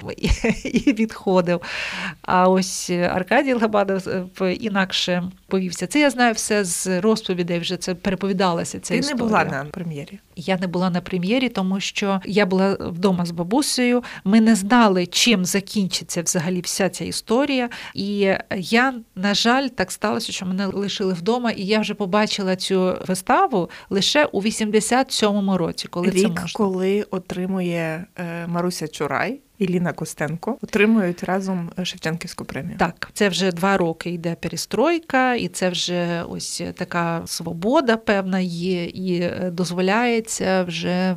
і 0.64 0.92
відходив. 0.92 1.60
А 2.22 2.48
ось 2.48 2.90
Аркадій 2.90 3.52
Лобанов 3.52 4.08
е, 4.40 4.52
інакше 4.52 4.87
інакше 4.88 5.22
повівся. 5.46 5.86
Це 5.86 6.00
я 6.00 6.10
знаю 6.10 6.34
все 6.34 6.64
з 6.64 7.00
розповідей. 7.00 7.58
Вже 7.58 7.76
це 7.76 7.94
переповідалася. 7.94 8.80
Ця 8.80 8.94
Ти 8.94 9.00
історія. 9.00 9.16
не 9.16 9.28
була 9.28 9.44
на 9.44 9.64
прем'єрі. 9.64 10.18
Я 10.36 10.58
не 10.58 10.66
була 10.66 10.90
на 10.90 11.00
прем'єрі, 11.00 11.48
тому 11.48 11.80
що 11.80 12.20
я 12.24 12.46
була 12.46 12.76
вдома 12.80 13.26
з 13.26 13.30
бабусею. 13.30 14.02
Ми 14.24 14.40
не 14.40 14.54
знали, 14.54 15.06
чим 15.06 15.44
закінчиться 15.44 16.22
взагалі 16.22 16.60
вся 16.60 16.88
ця 16.88 17.04
історія. 17.04 17.68
І 17.94 18.34
я, 18.56 18.94
на 19.16 19.34
жаль, 19.34 19.68
так 19.68 19.92
сталося, 19.92 20.32
що 20.32 20.46
мене 20.46 20.66
лишили 20.66 21.14
вдома, 21.14 21.50
і 21.50 21.62
я 21.62 21.80
вже 21.80 21.94
побачила 21.94 22.56
цю 22.56 22.96
виставу 23.08 23.70
лише 23.90 24.24
у 24.24 24.42
87-му 24.42 25.58
році, 25.58 25.88
коли 25.88 26.10
Рік, 26.10 26.22
це 26.22 26.28
можна. 26.28 26.48
коли 26.52 27.02
отримує 27.02 28.04
е, 28.18 28.46
Маруся 28.46 28.88
Чурай 28.88 29.40
і 29.58 29.66
Ліна 29.66 29.92
Костенко 29.92 30.58
отримують 30.62 31.24
разом 31.24 31.70
Шевченківську 31.82 32.44
премію. 32.44 32.78
Так, 32.78 33.10
це 33.12 33.28
вже 33.28 33.52
два 33.52 33.76
роки 33.76 34.10
йде 34.10 34.34
перестройка, 34.34 35.34
і 35.34 35.48
це 35.48 35.70
вже 35.70 36.22
ось 36.28 36.62
така 36.74 37.22
свобода 37.26 37.96
певна 37.96 38.40
є, 38.40 38.84
і 38.84 39.20
е, 39.20 39.50
дозволяється 39.52 40.64
вже 40.64 40.88
е, 40.88 41.16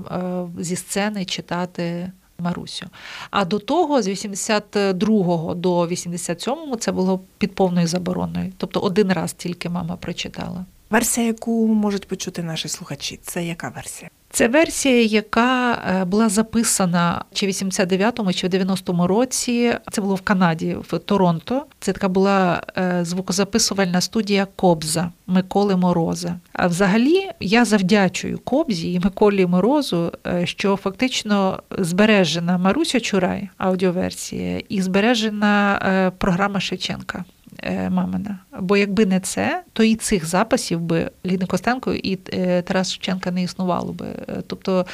зі 0.60 0.75
сцени 0.75 1.25
читати. 1.25 2.12
Марусю. 2.41 2.86
А 3.31 3.45
до 3.45 3.60
того, 3.60 4.01
з 4.01 4.07
82 4.07 5.55
до 5.55 5.88
87 5.88 6.55
це 6.79 6.91
було 6.91 7.21
під 7.38 7.55
повною 7.55 7.88
забороною. 7.88 8.53
Тобто 8.57 8.79
один 8.79 9.13
раз 9.13 9.33
тільки 9.33 9.69
мама 9.69 9.95
прочитала. 9.95 10.65
Версія, 10.89 11.27
яку 11.27 11.67
можуть 11.67 12.07
почути 12.07 12.43
наші 12.43 12.67
слухачі, 12.67 13.19
це 13.24 13.45
яка 13.45 13.69
версія? 13.69 14.10
Це 14.33 14.47
версія, 14.47 15.03
яка 15.03 15.73
е, 15.73 16.05
була 16.05 16.29
записана 16.29 17.25
чи 17.33 17.45
в 17.45 17.50
89-му, 17.50 18.33
чи 18.33 18.47
в 18.47 18.50
90-му 18.50 19.07
році. 19.07 19.73
Це 19.91 20.01
було 20.01 20.15
в 20.15 20.21
Канаді, 20.21 20.77
в 20.89 21.00
Торонто. 21.00 21.65
Це 21.79 21.93
така 21.93 22.09
була 22.09 22.61
е, 22.77 23.00
звукозаписувальна 23.05 24.01
студія 24.01 24.47
Кобза 24.55 25.11
Миколи 25.27 25.75
Мороза. 25.75 26.35
А 26.53 26.67
взагалі 26.67 27.29
я 27.39 27.65
завдячую 27.65 28.39
Кобзі 28.39 28.93
і 28.93 29.00
Миколі 29.00 29.45
Морозу, 29.45 30.11
е, 30.27 30.45
що 30.45 30.75
фактично 30.75 31.63
збережена 31.77 32.57
Маруся 32.57 33.00
Чурай 33.00 33.50
аудіоверсія 33.57 34.61
і 34.69 34.81
збережена 34.81 36.11
програма 36.17 36.59
Шевченка. 36.59 37.25
Мамина. 37.89 38.39
Бо 38.62 38.77
якби 38.77 39.06
не 39.06 39.20
це, 39.20 39.63
то 39.74 39.84
і 39.84 39.96
цих 39.96 40.25
записів 40.25 40.80
би 40.80 41.12
Ліни 41.25 41.46
Костенко 41.46 41.94
і 41.94 42.20
е, 42.34 42.62
Тарас 42.62 42.91
Шевченка 42.91 43.32
не 43.32 43.44
існувало 43.44 43.94
би. 43.94 44.06
Е, 44.06 44.41
тобто 44.48 44.86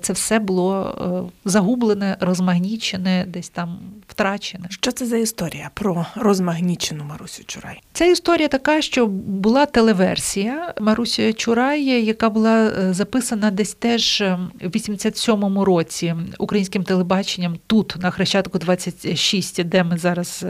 це 0.00 0.12
все 0.12 0.38
було 0.38 1.30
загублене, 1.44 2.16
розмагнічене, 2.20 3.24
десь 3.28 3.48
там 3.48 3.78
втрачене. 4.08 4.66
Що 4.70 4.92
це 4.92 5.06
за 5.06 5.16
історія 5.16 5.70
про 5.74 6.06
розмагнічену 6.14 7.04
Марусю 7.04 7.44
Чурай? 7.46 7.80
Ця 7.92 8.04
історія 8.04 8.48
така, 8.48 8.82
що 8.82 9.06
була 9.06 9.66
телеверсія 9.66 10.74
Марусі 10.80 11.32
Чурай, 11.32 11.84
яка 11.84 12.30
була 12.30 12.72
записана 12.92 13.50
десь 13.50 13.74
теж 13.74 14.20
в 14.60 14.68
87-му 14.68 15.64
році 15.64 16.14
українським 16.38 16.84
телебаченням 16.84 17.56
тут, 17.66 17.96
на 18.00 18.10
Хрещатку 18.10 18.58
26, 18.58 19.64
де 19.64 19.84
ми 19.84 19.98
зараз 19.98 20.44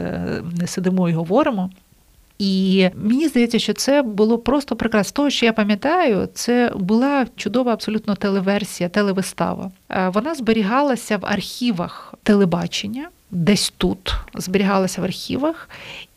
не 0.59 0.67
сидимо 0.67 1.09
і 1.09 1.13
говоримо. 1.13 1.69
І 2.39 2.89
мені 2.95 3.27
здається, 3.27 3.59
що 3.59 3.73
це 3.73 4.01
було 4.01 4.37
просто 4.37 4.75
прекрасно. 4.75 5.15
Того, 5.15 5.29
що 5.29 5.45
я 5.45 5.53
пам'ятаю, 5.53 6.29
це 6.33 6.71
була 6.75 7.27
чудова 7.35 7.73
абсолютно 7.73 8.15
телеверсія, 8.15 8.89
телевистава. 8.89 9.71
Е, 9.89 10.09
вона 10.09 10.35
зберігалася 10.35 11.17
в 11.17 11.25
архівах 11.25 12.13
телебачення, 12.23 13.09
десь 13.31 13.73
тут 13.77 14.13
зберігалася 14.35 15.01
в 15.01 15.03
архівах. 15.03 15.69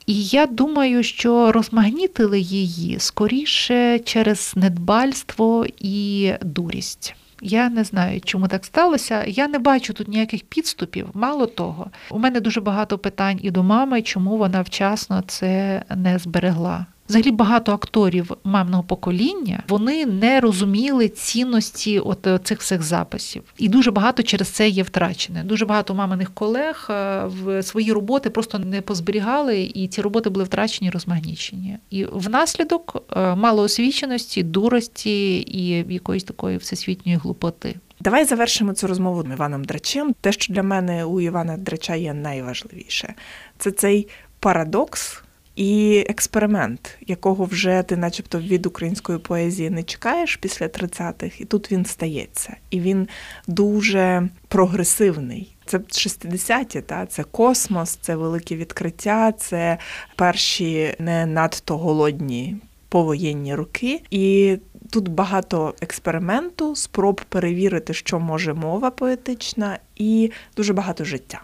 І 0.07 0.25
я 0.25 0.47
думаю, 0.47 1.03
що 1.03 1.53
розмагнітили 1.53 2.41
її 2.41 2.99
скоріше 2.99 3.99
через 3.99 4.53
недбальство 4.57 5.67
і 5.79 6.33
дурість. 6.43 7.15
Я 7.41 7.71
не 7.71 7.85
знаю, 7.85 8.21
чому 8.21 8.49
так 8.49 8.65
сталося. 8.65 9.25
Я 9.27 9.49
не 9.49 9.59
бачу 9.59 9.93
тут 9.93 10.09
ніяких 10.09 10.43
підступів. 10.45 11.09
Мало 11.15 11.47
того, 11.47 11.91
у 12.11 12.19
мене 12.19 12.41
дуже 12.41 12.61
багато 12.61 12.99
питань 12.99 13.39
і 13.43 13.51
до 13.51 13.63
мами, 13.63 14.03
чому 14.03 14.37
вона 14.37 14.63
вчасно 14.63 15.23
це 15.27 15.83
не 15.97 16.19
зберегла. 16.19 16.87
Взагалі 17.09 17.31
багато 17.31 17.73
акторів 17.73 18.31
мамного 18.45 18.83
покоління 18.83 19.63
вони 19.69 20.07
не 20.07 20.41
розуміли 20.41 21.09
цінності 21.09 21.99
от 21.99 22.27
е, 22.27 22.39
цих 22.39 22.61
всіх 22.61 22.83
записів, 22.83 23.43
і 23.59 23.69
дуже 23.69 23.91
багато 23.91 24.23
через 24.23 24.49
це 24.49 24.69
є 24.69 24.83
втрачене. 24.83 25.45
Дуже 25.45 25.67
багато 25.67 25.95
маминих 25.95 26.35
колег 26.35 26.87
е, 26.91 27.25
в 27.25 27.63
свої 27.63 27.93
роботи 27.93 28.31
просто 28.31 28.59
не 28.59 28.81
позберігали, 28.81 29.63
і 29.75 29.89
ці 29.89 30.03
роботи 30.03 30.31
були 30.31 30.45
втрачені, 30.45 30.91
розмагнічені. 30.91 31.79
І 31.91 32.05
внаслідок 32.05 33.05
е, 33.17 33.35
малоосвіченості, 33.35 34.43
дурості 34.43 35.37
і 35.49 35.69
якоїсь 35.95 36.25
такої 36.25 36.57
всесвітньої 36.57 37.19
глупоти. 37.19 37.75
Давай 38.01 38.25
завершимо 38.25 38.73
цю 38.73 38.87
розмову 38.87 39.23
з 39.23 39.33
Іваном 39.33 39.65
Драчем. 39.65 40.15
Те, 40.21 40.33
що 40.33 40.53
для 40.53 40.63
мене 40.63 41.05
у 41.05 41.21
Івана 41.21 41.57
Драча 41.57 41.95
є 41.95 42.15
найважливіше, 42.15 43.15
це 43.59 43.71
цей 43.71 44.09
парадокс 44.41 45.23
і 45.57 46.05
експеримент, 46.09 46.99
якого 47.07 47.45
вже 47.45 47.83
ти, 47.83 47.97
начебто, 47.97 48.39
від 48.39 48.67
української 48.67 49.19
поезії 49.19 49.71
не 49.71 49.83
чекаєш 49.83 50.37
після 50.37 50.67
30-х, 50.67 51.41
і 51.41 51.45
тут 51.45 51.73
він 51.73 51.85
стається. 51.85 52.57
І 52.71 52.81
він 52.81 53.09
дуже 53.47 54.29
прогресивний. 54.49 55.57
Це 55.67 55.79
60-ті, 55.79 56.81
та 56.81 57.07
це 57.07 57.23
космос, 57.23 57.99
це 58.01 58.17
великі 58.17 58.57
відкриття, 58.57 59.33
це 59.33 59.79
перші 60.17 60.95
не 60.99 61.27
надто 61.27 61.79
голодні 61.79 62.57
повоєнні 62.89 63.55
роки. 63.55 64.03
І 64.11 64.57
тут 64.91 65.09
багато 65.09 65.75
експерименту, 65.81 66.77
спроб 66.77 67.21
перевірити, 67.29 67.95
що 67.95 68.21
може 68.21 68.55
мова 68.55 68.91
поетична, 68.91 69.79
і 69.97 70.31
дуже 70.57 70.73
багато 70.73 71.05
життя. 71.05 71.41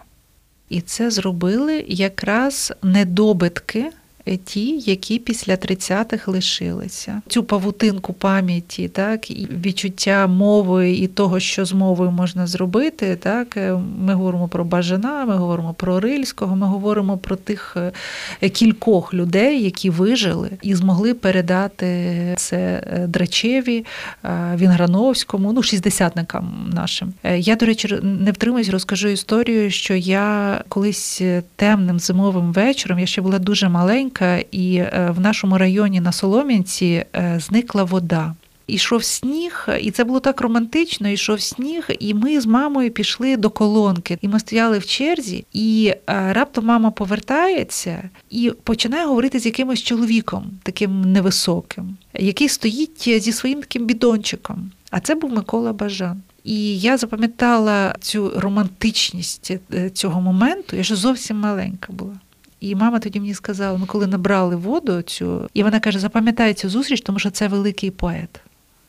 І 0.69 0.81
це 0.81 1.11
зробили 1.11 1.85
якраз 1.87 2.73
недобитки 2.83 3.91
ті, 4.25 4.79
які 4.79 5.19
після 5.19 5.53
30-х 5.53 6.31
лишилися. 6.31 7.21
Цю 7.27 7.43
павутинку 7.43 8.13
пам'яті, 8.13 8.87
так 8.87 9.31
і 9.31 9.47
відчуття 9.65 10.27
мови 10.27 10.91
і 10.91 11.07
того, 11.07 11.39
що 11.39 11.65
з 11.65 11.73
мовою 11.73 12.11
можна 12.11 12.47
зробити. 12.47 13.15
Так, 13.15 13.57
е, 13.57 13.79
ми 13.99 14.13
говоримо 14.13 14.47
про 14.47 14.63
Бажана, 14.63 15.25
ми 15.25 15.35
говоримо 15.35 15.73
про 15.73 15.99
Рильського, 15.99 16.55
ми 16.55 16.67
говоримо 16.67 17.17
про 17.17 17.35
тих 17.35 17.77
е, 18.41 18.49
кількох 18.49 19.13
людей, 19.13 19.63
які 19.63 19.89
вижили 19.89 20.49
і 20.61 20.75
змогли 20.75 21.13
передати 21.13 21.87
це 22.37 22.57
е, 22.57 23.07
Драчеві, 23.07 23.85
Вінграновському, 24.55 25.53
ну 25.53 25.63
шістдесятникам 25.63 26.71
нашим. 26.73 27.13
Я, 27.37 27.55
до 27.55 27.65
речі, 27.65 27.99
не 28.03 28.31
втримуюсь, 28.31 28.69
розкажу 28.69 29.07
історію, 29.07 29.71
що 29.71 29.95
я 29.95 30.61
колись 30.69 31.21
темним 31.55 31.99
зимовим 31.99 32.53
вечором 32.53 32.99
я 32.99 33.05
ще 33.05 33.21
була 33.21 33.39
дуже 33.39 33.69
маленька 33.69 34.12
маленька, 34.21 34.45
і 34.51 34.75
е, 34.75 35.13
в 35.17 35.19
нашому 35.19 35.57
районі 35.57 36.01
на 36.01 36.11
Солом'янці 36.11 37.05
е, 37.15 37.39
зникла 37.39 37.83
вода. 37.83 38.35
Ішов 38.67 39.03
сніг, 39.03 39.67
і 39.81 39.91
це 39.91 40.03
було 40.03 40.19
так 40.19 40.41
романтично. 40.41 41.09
Ішов 41.09 41.41
сніг, 41.41 41.89
і 41.99 42.13
ми 42.13 42.41
з 42.41 42.45
мамою 42.45 42.91
пішли 42.91 43.37
до 43.37 43.49
колонки. 43.49 44.17
І 44.21 44.27
ми 44.27 44.39
стояли 44.39 44.77
в 44.77 44.85
черзі, 44.85 45.45
і 45.53 45.93
е, 46.09 46.33
раптом 46.33 46.65
мама 46.65 46.91
повертається 46.91 48.09
і 48.29 48.51
починає 48.63 49.05
говорити 49.05 49.39
з 49.39 49.45
якимось 49.45 49.83
чоловіком, 49.83 50.51
таким 50.63 51.11
невисоким, 51.11 51.97
який 52.13 52.49
стоїть 52.49 53.21
зі 53.23 53.31
своїм 53.31 53.59
таким 53.59 53.85
бідончиком. 53.85 54.71
А 54.91 54.99
це 54.99 55.15
був 55.15 55.33
Микола 55.33 55.73
Бажан. 55.73 56.21
І 56.43 56.79
я 56.79 56.97
запам'ятала 56.97 57.95
цю 57.99 58.33
романтичність 58.35 59.51
цього 59.93 60.21
моменту. 60.21 60.75
Я 60.75 60.83
ж 60.83 60.95
зовсім 60.95 61.37
маленька 61.37 61.93
була. 61.93 62.15
І 62.63 62.75
мама 62.75 62.99
тоді 62.99 63.19
мені 63.19 63.33
сказала: 63.33 63.77
ми 63.77 63.85
коли 63.85 64.07
набрали 64.07 64.55
воду 64.55 65.01
цю, 65.01 65.49
і 65.53 65.63
вона 65.63 65.79
каже: 65.79 65.99
запам'ятай 65.99 66.53
цю 66.53 66.69
зустріч, 66.69 67.01
тому 67.01 67.19
що 67.19 67.31
це 67.31 67.47
великий 67.47 67.91
поет. 67.91 68.41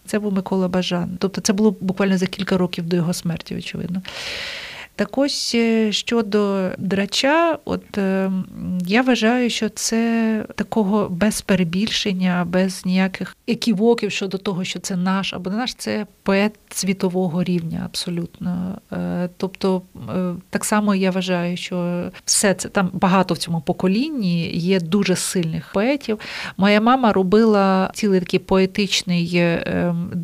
Це 0.06 0.18
був 0.18 0.32
Микола 0.32 0.68
Бажан. 0.68 1.16
Тобто 1.18 1.40
це 1.40 1.52
було 1.52 1.76
буквально 1.80 2.18
за 2.18 2.26
кілька 2.26 2.58
років 2.58 2.86
до 2.86 2.96
його 2.96 3.12
смерті, 3.12 3.56
очевидно. 3.56 4.02
Так 4.96 5.18
ось 5.18 5.52
е, 5.54 5.92
щодо 5.92 6.70
драча, 6.78 7.58
от 7.64 7.98
е, 7.98 8.30
я 8.86 9.02
вважаю, 9.02 9.50
що 9.50 9.68
це 9.68 10.44
такого 10.54 11.08
без 11.08 11.40
перебільшення, 11.40 12.46
без 12.48 12.86
ніяких 12.86 13.36
еківоків 13.48 14.12
щодо 14.12 14.38
того, 14.38 14.64
що 14.64 14.78
це 14.78 14.96
наш 14.96 15.34
або 15.34 15.50
не 15.50 15.56
наш, 15.56 15.74
це 15.74 16.06
поет 16.22 16.52
світового 16.70 17.44
рівня, 17.44 17.82
абсолютно. 17.84 18.78
Е, 18.92 19.28
тобто, 19.36 19.82
так 20.50 20.64
само 20.64 20.94
я 20.94 21.10
вважаю, 21.10 21.56
що 21.56 22.04
все 22.24 22.54
це 22.54 22.68
там 22.68 22.90
багато 22.92 23.34
в 23.34 23.38
цьому 23.38 23.60
поколінні 23.60 24.50
є 24.50 24.80
дуже 24.80 25.16
сильних 25.16 25.72
поетів. 25.72 26.18
Моя 26.56 26.80
мама 26.80 27.12
робила 27.12 27.90
цілий 27.94 28.20
такий 28.20 28.40
поетичний 28.40 29.42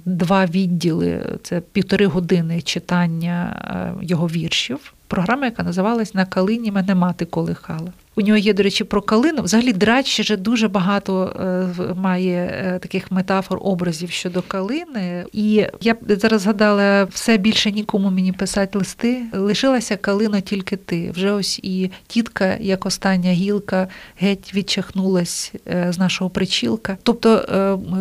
два 0.04 0.46
відділи, 0.46 1.38
це 1.42 1.60
півтори 1.60 2.06
години 2.06 2.62
читання 2.62 3.96
його 4.02 4.26
віршів 4.26 4.59
віршів, 4.60 4.94
програма, 5.06 5.44
яка 5.44 5.62
називалась 5.62 6.14
На 6.14 6.24
калині 6.24 6.72
мене 6.72 6.94
мати 6.94 7.24
колихала. 7.24 7.92
У 8.16 8.20
нього 8.20 8.38
є, 8.38 8.52
до 8.54 8.62
речі, 8.62 8.84
про 8.84 9.02
калину. 9.02 9.42
Взагалі 9.42 9.72
драч 9.72 10.20
вже 10.20 10.36
дуже 10.36 10.68
багато 10.68 11.36
е, 11.80 11.94
має 11.94 12.36
е, 12.36 12.78
таких 12.78 13.10
метафор, 13.10 13.58
образів 13.62 14.10
щодо 14.10 14.42
калини. 14.42 15.24
І 15.32 15.66
я 15.80 15.96
зараз 16.08 16.42
згадала 16.42 17.04
все 17.04 17.36
більше 17.36 17.72
нікому 17.72 18.10
мені 18.10 18.32
писати 18.32 18.78
листи. 18.78 19.22
Лишилася 19.32 19.96
калина 19.96 20.40
тільки 20.40 20.76
ти. 20.76 21.10
Вже 21.10 21.32
ось 21.32 21.58
і 21.62 21.90
тітка, 22.06 22.56
як 22.60 22.86
остання 22.86 23.30
гілка, 23.30 23.88
геть 24.20 24.54
відчахнулась 24.54 25.52
е, 25.66 25.92
з 25.92 25.98
нашого 25.98 26.30
причілка. 26.30 26.98
Тобто 27.02 27.30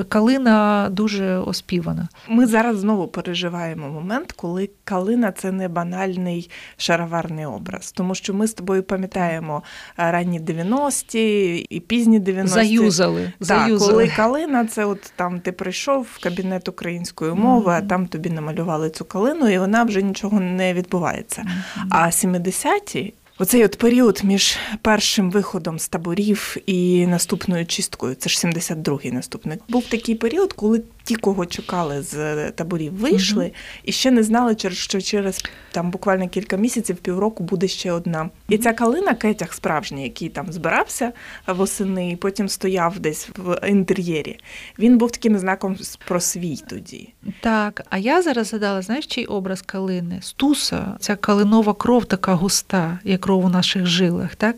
калина 0.10 0.88
дуже 0.91 1.38
оспівана. 1.38 2.08
Ми 2.28 2.45
зараз 2.45 2.80
знову 2.80 3.08
переживаємо 3.08 3.89
момент, 3.89 4.32
коли 4.32 4.69
калина 4.84 5.32
це 5.32 5.52
не 5.52 5.67
банальний 5.67 6.50
шароварний 6.78 7.45
образ, 7.45 7.91
тому 7.91 8.15
що 8.15 8.34
ми 8.34 8.48
з 8.48 8.54
тобою 8.54 8.84
пам'ятаємо 8.84 9.63
ранні 9.99 10.39
90-ті 10.39 11.55
і 11.57 11.79
пізні 11.79 12.19
90-ті. 12.19 12.47
Заюзали. 12.47 13.23
Так, 13.23 13.45
Заюзали. 13.45 13.91
коли 13.91 14.07
калина, 14.07 14.65
це 14.65 14.85
от 14.85 15.13
там 15.15 15.39
ти 15.39 15.51
прийшов 15.51 16.07
в 16.13 16.23
кабінет 16.23 16.67
української 16.67 17.33
мови, 17.33 17.71
mm-hmm. 17.71 17.77
а 17.77 17.81
там 17.81 18.07
тобі 18.07 18.29
намалювали 18.29 18.89
цю 18.89 19.05
калину, 19.05 19.49
і 19.49 19.59
вона 19.59 19.83
вже 19.83 20.01
нічого 20.01 20.39
не 20.39 20.73
відбувається. 20.73 21.41
Mm-hmm. 21.41 21.88
А 21.89 22.05
70-ті 22.05 23.13
Оцей 23.41 23.65
от 23.65 23.77
період 23.77 24.21
між 24.23 24.57
першим 24.81 25.31
виходом 25.31 25.79
з 25.79 25.88
таборів 25.88 26.57
і 26.65 27.07
наступною 27.07 27.65
чисткою, 27.65 28.15
це 28.15 28.29
ж 28.29 28.47
72-й 28.47 29.12
наступник, 29.12 29.59
був 29.69 29.85
такий 29.85 30.15
період, 30.15 30.53
коли 30.53 30.81
ті, 31.10 31.15
кого 31.15 31.45
чекали 31.45 32.02
з 32.02 32.52
таборів, 32.52 32.93
вийшли 32.93 33.43
угу. 33.43 33.54
і 33.84 33.91
ще 33.91 34.12
не 34.12 34.24
знали, 34.24 34.56
що 34.69 35.02
через 35.02 35.43
там 35.72 35.91
буквально 35.91 36.28
кілька 36.28 36.58
місяців, 36.58 36.95
півроку 36.95 37.43
буде 37.43 37.67
ще 37.67 37.91
одна. 37.91 38.30
І 38.50 38.58
ця 38.58 38.74
калина 38.74 39.13
кетях 39.13 39.54
справжній, 39.54 40.04
який 40.04 40.30
там 40.30 40.52
збирався 40.52 41.12
восени, 41.48 42.12
і 42.12 42.15
потім 42.15 42.50
стояв 42.50 43.00
десь 43.00 43.30
в 43.38 43.67
інтер'єрі. 43.67 44.39
Він 44.80 44.98
був 44.98 45.12
таким 45.12 45.38
знаком 45.38 45.78
про 46.08 46.19
свій 46.19 46.58
тоді. 46.69 47.13
Так, 47.41 47.82
а 47.89 47.98
я 47.98 48.22
зараз 48.22 48.48
згадала, 48.48 48.82
знаєш, 48.82 49.08
чий 49.08 49.26
образ 49.26 49.62
калини? 49.62 50.19
Стуса, 50.22 50.95
ця 51.00 51.15
калинова 51.15 51.74
кров 51.74 52.06
така 52.06 52.34
густа, 52.34 53.00
як 53.04 53.22
кров 53.22 53.45
у 53.45 53.50
наших 53.50 53.86
жилах. 53.86 54.36
Так? 54.36 54.56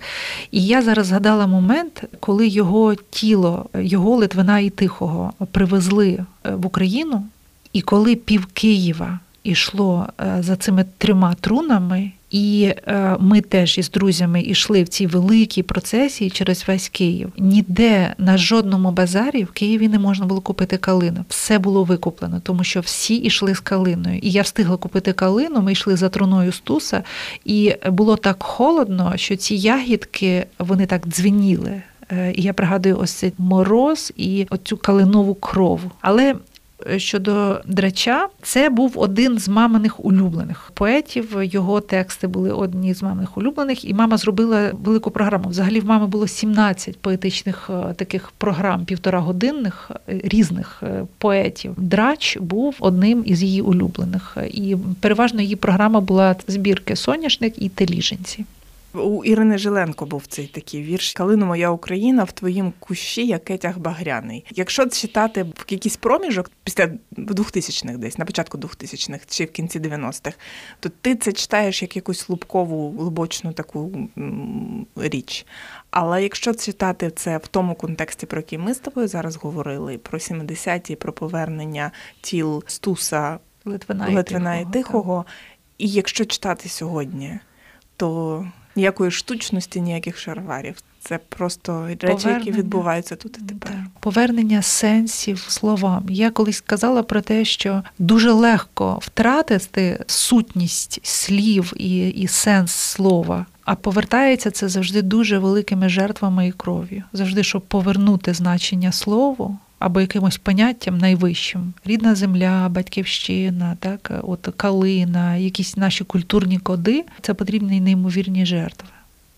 І 0.52 0.66
я 0.66 0.82
зараз 0.82 1.08
згадала 1.08 1.48
момент, 1.48 2.04
коли 2.20 2.48
його 2.48 2.96
тіло, 2.96 3.70
його 3.74 4.16
Литвина 4.16 4.60
і 4.60 4.70
Тихого 4.70 5.34
привезли 5.52 6.20
е, 6.41 6.41
в 6.44 6.66
Україну, 6.66 7.24
і 7.74 7.82
коли 7.82 8.16
пів 8.16 8.46
Києва 8.46 9.20
йшло 9.44 10.08
е, 10.22 10.38
за 10.40 10.56
цими 10.56 10.86
трьома 10.98 11.36
трунами, 11.42 12.12
і 12.32 12.74
е, 12.88 13.18
ми 13.20 13.42
теж 13.42 13.78
із 13.78 13.90
друзями 13.90 14.42
йшли 14.42 14.84
в 14.84 14.88
цій 14.88 15.08
великій 15.08 15.64
процесії 15.64 16.30
через 16.30 16.68
весь 16.68 16.90
Київ. 16.90 17.34
Ніде 17.38 18.16
на 18.18 18.38
жодному 18.38 18.92
базарі 18.92 19.44
в 19.44 19.52
Києві 19.52 19.88
не 19.88 20.00
можна 20.00 20.26
було 20.26 20.42
купити 20.42 20.78
калину. 20.78 21.26
Все 21.30 21.60
було 21.60 21.84
викуплено, 21.84 22.42
тому 22.44 22.64
що 22.64 22.80
всі 22.80 23.16
йшли 23.16 23.56
з 23.56 23.60
калиною. 23.60 24.20
І 24.22 24.32
я 24.32 24.42
встигла 24.42 24.78
купити 24.78 25.14
калину. 25.14 25.62
Ми 25.62 25.72
йшли 25.72 25.96
за 25.96 26.10
труною 26.10 26.52
Стуса, 26.52 27.04
і 27.46 27.76
було 27.88 28.16
так 28.16 28.44
холодно, 28.44 29.14
що 29.16 29.36
ці 29.36 29.56
ягідки 29.56 30.46
вони 30.60 30.86
так 30.86 31.08
дзвеніли. 31.08 31.82
Е, 32.12 32.34
і 32.36 32.42
я 32.42 32.54
пригадую 32.54 33.00
ось 33.00 33.12
цей 33.12 33.34
мороз 33.38 34.14
і 34.18 34.48
оцю 34.50 34.78
калинову 34.78 35.36
кров. 35.36 35.82
Але 36.02 36.36
щодо 36.98 37.62
драча, 37.66 38.28
це 38.42 38.70
був 38.70 38.92
один 38.96 39.40
з 39.40 39.50
маминих 39.50 40.06
улюблених 40.06 40.72
поетів. 40.74 41.38
Його 41.44 41.82
тексти 41.82 42.28
були 42.28 42.52
одні 42.52 42.94
з 42.94 43.04
маминих 43.04 43.38
улюблених, 43.38 43.86
і 43.86 43.94
мама 43.94 44.18
зробила 44.18 44.72
велику 44.84 45.12
програму. 45.12 45.50
Взагалі 45.50 45.80
в 45.80 45.86
мами 45.86 46.08
було 46.08 46.28
17 46.28 47.00
поетичних 47.00 47.70
е, 47.70 47.94
таких 47.94 48.32
програм, 48.38 48.86
півторагодинних 48.86 49.92
е, 49.92 50.22
різних 50.24 50.84
е, 50.84 51.06
поетів. 51.18 51.74
Драч 51.78 52.38
був 52.38 52.76
одним 52.80 53.24
із 53.26 53.44
її 53.44 53.62
улюблених, 53.62 54.38
і 54.54 54.78
переважно 55.00 55.42
її 55.42 55.56
програма 55.56 56.02
була 56.02 56.36
збірки 56.48 56.96
соняшник 56.96 57.62
і 57.62 57.70
теліженці. 57.70 58.46
У 58.94 59.24
Ірини 59.24 59.58
Жиленко 59.58 60.06
був 60.06 60.26
цей 60.28 60.48
такий 60.48 60.84
вірш 60.84 61.14
Калину 61.14 61.46
моя 61.46 61.70
Україна 61.70 62.24
в 62.24 62.32
твоїм 62.32 62.74
кущі, 62.80 63.28
як 63.28 63.44
кетяг 63.44 63.80
багряний. 63.80 64.46
Якщо 64.52 64.90
читати 64.90 65.44
в 65.44 65.66
якийсь 65.70 65.98
проміжок 65.98 66.52
після 66.64 66.90
2000-х 67.18 67.98
десь, 67.98 68.18
на 68.18 68.26
початку 68.26 68.58
2000-х 68.58 69.26
чи 69.30 69.46
в 69.46 69.52
кінці 69.52 69.80
90-х, 69.80 70.38
то 70.80 70.90
ти 71.02 71.16
це 71.16 71.32
читаєш 71.32 71.82
як 71.82 71.96
якусь 71.96 72.30
лубкову, 72.30 72.98
глибочну 73.00 73.54
таку 73.54 74.10
річ. 74.96 75.46
Але 75.92 76.24
якщо 76.24 76.54
читати 76.54 77.12
це 77.16 77.38
в 77.38 77.48
тому 77.48 77.76
контексті, 77.76 78.26
про 78.26 78.40
який 78.40 78.58
ми 78.58 78.74
з 78.74 78.80
тобою 78.80 79.08
зараз 79.08 79.36
говорили, 79.36 79.98
про 79.98 80.20
70-ті, 80.20 80.96
про 80.96 81.14
повернення 81.14 81.92
тіл 82.22 82.64
Стуса 82.68 83.40
Литвина, 83.66 84.08
Литвина 84.10 84.58
і 84.58 84.66
Тихого, 84.72 85.26
і 85.78 85.88
якщо 85.90 86.26
читати 86.26 86.70
сьогодні, 86.70 87.40
то 87.98 88.46
ніякої 88.76 89.12
штучності, 89.12 89.82
ніяких 89.82 90.18
шарварів. 90.18 90.76
Це 91.04 91.20
просто 91.30 91.88
речі, 92.02 92.28
які 92.28 92.52
відбуваються 92.52 93.16
тут 93.16 93.38
і 93.38 93.42
тепер. 93.42 93.74
Повернення 94.00 94.62
сенсів 94.62 95.46
словам. 95.48 96.06
Я 96.10 96.30
колись 96.30 96.58
сказала 96.58 97.04
про 97.04 97.22
те, 97.22 97.46
що 97.46 97.84
дуже 98.00 98.32
легко 98.32 99.00
втратити 99.02 100.04
сутність 100.08 101.00
слів 101.04 101.74
і, 101.76 102.10
і 102.10 102.28
сенс 102.28 102.72
слова. 102.72 103.46
А 103.66 103.76
повертається 103.76 104.52
це 104.52 104.70
завжди 104.70 105.02
дуже 105.02 105.38
великими 105.38 105.90
жертвами 105.90 106.48
і 106.48 106.52
кров'ю. 106.52 107.04
Завжди, 107.14 107.44
щоб 107.44 107.62
повернути 107.62 108.34
значення 108.34 108.92
слову 108.92 109.58
або 109.82 110.02
якимось 110.02 110.38
поняттям 110.38 110.98
найвищим: 110.98 111.74
рідна 111.86 112.16
земля, 112.16 112.70
батьківщина, 112.70 113.78
так, 113.80 114.12
от 114.24 114.50
калина, 114.58 115.36
якісь 115.36 115.78
наші 115.78 116.04
культурні 116.04 116.60
коди 116.60 117.06
це 117.22 117.34
потрібні 117.34 117.82
неймовірні 117.82 118.46
жертви 118.46 118.90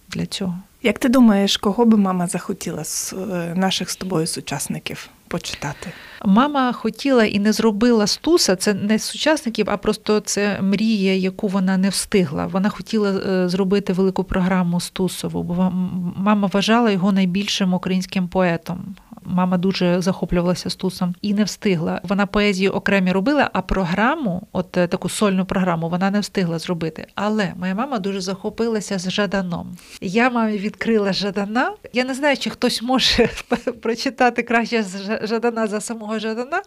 для 0.09 0.25
цього. 0.25 0.59
Як 0.83 0.99
ти 0.99 1.09
думаєш, 1.09 1.57
кого 1.57 1.85
би 1.85 1.97
мама 1.97 2.27
захотіла 2.27 2.83
з 2.83 3.13
е, 3.13 3.53
наших 3.55 3.89
з 3.89 3.95
тобою 3.95 4.27
сучасників 4.27 5.09
почитати? 5.27 5.91
Мама 6.25 6.73
хотіла 6.73 7.25
і 7.25 7.39
не 7.39 7.53
зробила 7.53 8.07
стуса. 8.07 8.55
Це 8.55 8.73
не 8.73 8.99
сучасників, 8.99 9.69
а 9.69 9.77
просто 9.77 10.19
це 10.19 10.61
мрія, 10.61 11.15
яку 11.15 11.47
вона 11.47 11.77
не 11.77 11.89
встигла. 11.89 12.45
Вона 12.45 12.69
хотіла 12.69 13.09
е, 13.11 13.49
зробити 13.49 13.93
велику 13.93 14.23
програму 14.23 14.79
Стусову, 14.79 15.43
бо 15.43 15.71
мама 16.17 16.49
вважала 16.53 16.91
його 16.91 17.11
найбільшим 17.11 17.73
українським 17.73 18.27
поетом. 18.27 18.95
Мама 19.25 19.57
дуже 19.57 20.01
захоплювалася 20.01 20.69
Стусом 20.69 21.15
і 21.21 21.33
не 21.33 21.43
встигла. 21.43 22.01
Вона 22.03 22.25
поезію 22.25 22.71
окремі 22.71 23.11
робила, 23.11 23.49
а 23.53 23.61
програму, 23.61 24.47
от 24.51 24.77
е, 24.77 24.87
таку 24.87 25.09
сольну 25.09 25.45
програму, 25.45 25.89
вона 25.89 26.11
не 26.11 26.19
встигла 26.19 26.59
зробити. 26.59 27.07
Але 27.15 27.53
моя 27.59 27.75
мама 27.75 27.99
дуже 27.99 28.21
захопилася 28.21 28.99
з 28.99 29.09
Жаданом. 29.09 29.77
Я 30.01 30.29
мамі 30.29 30.57
відкрила 30.57 31.13
Жадана. 31.13 31.71
Я 31.93 32.03
не 32.03 32.13
знаю, 32.13 32.37
чи 32.37 32.49
хтось 32.49 32.81
може 32.81 33.29
прочитати 33.81 34.43
краще 34.43 34.83
з 34.83 35.19
Жадана 35.27 35.67
за 35.67 35.81
самого 35.81 36.19
Жадана, 36.19 36.61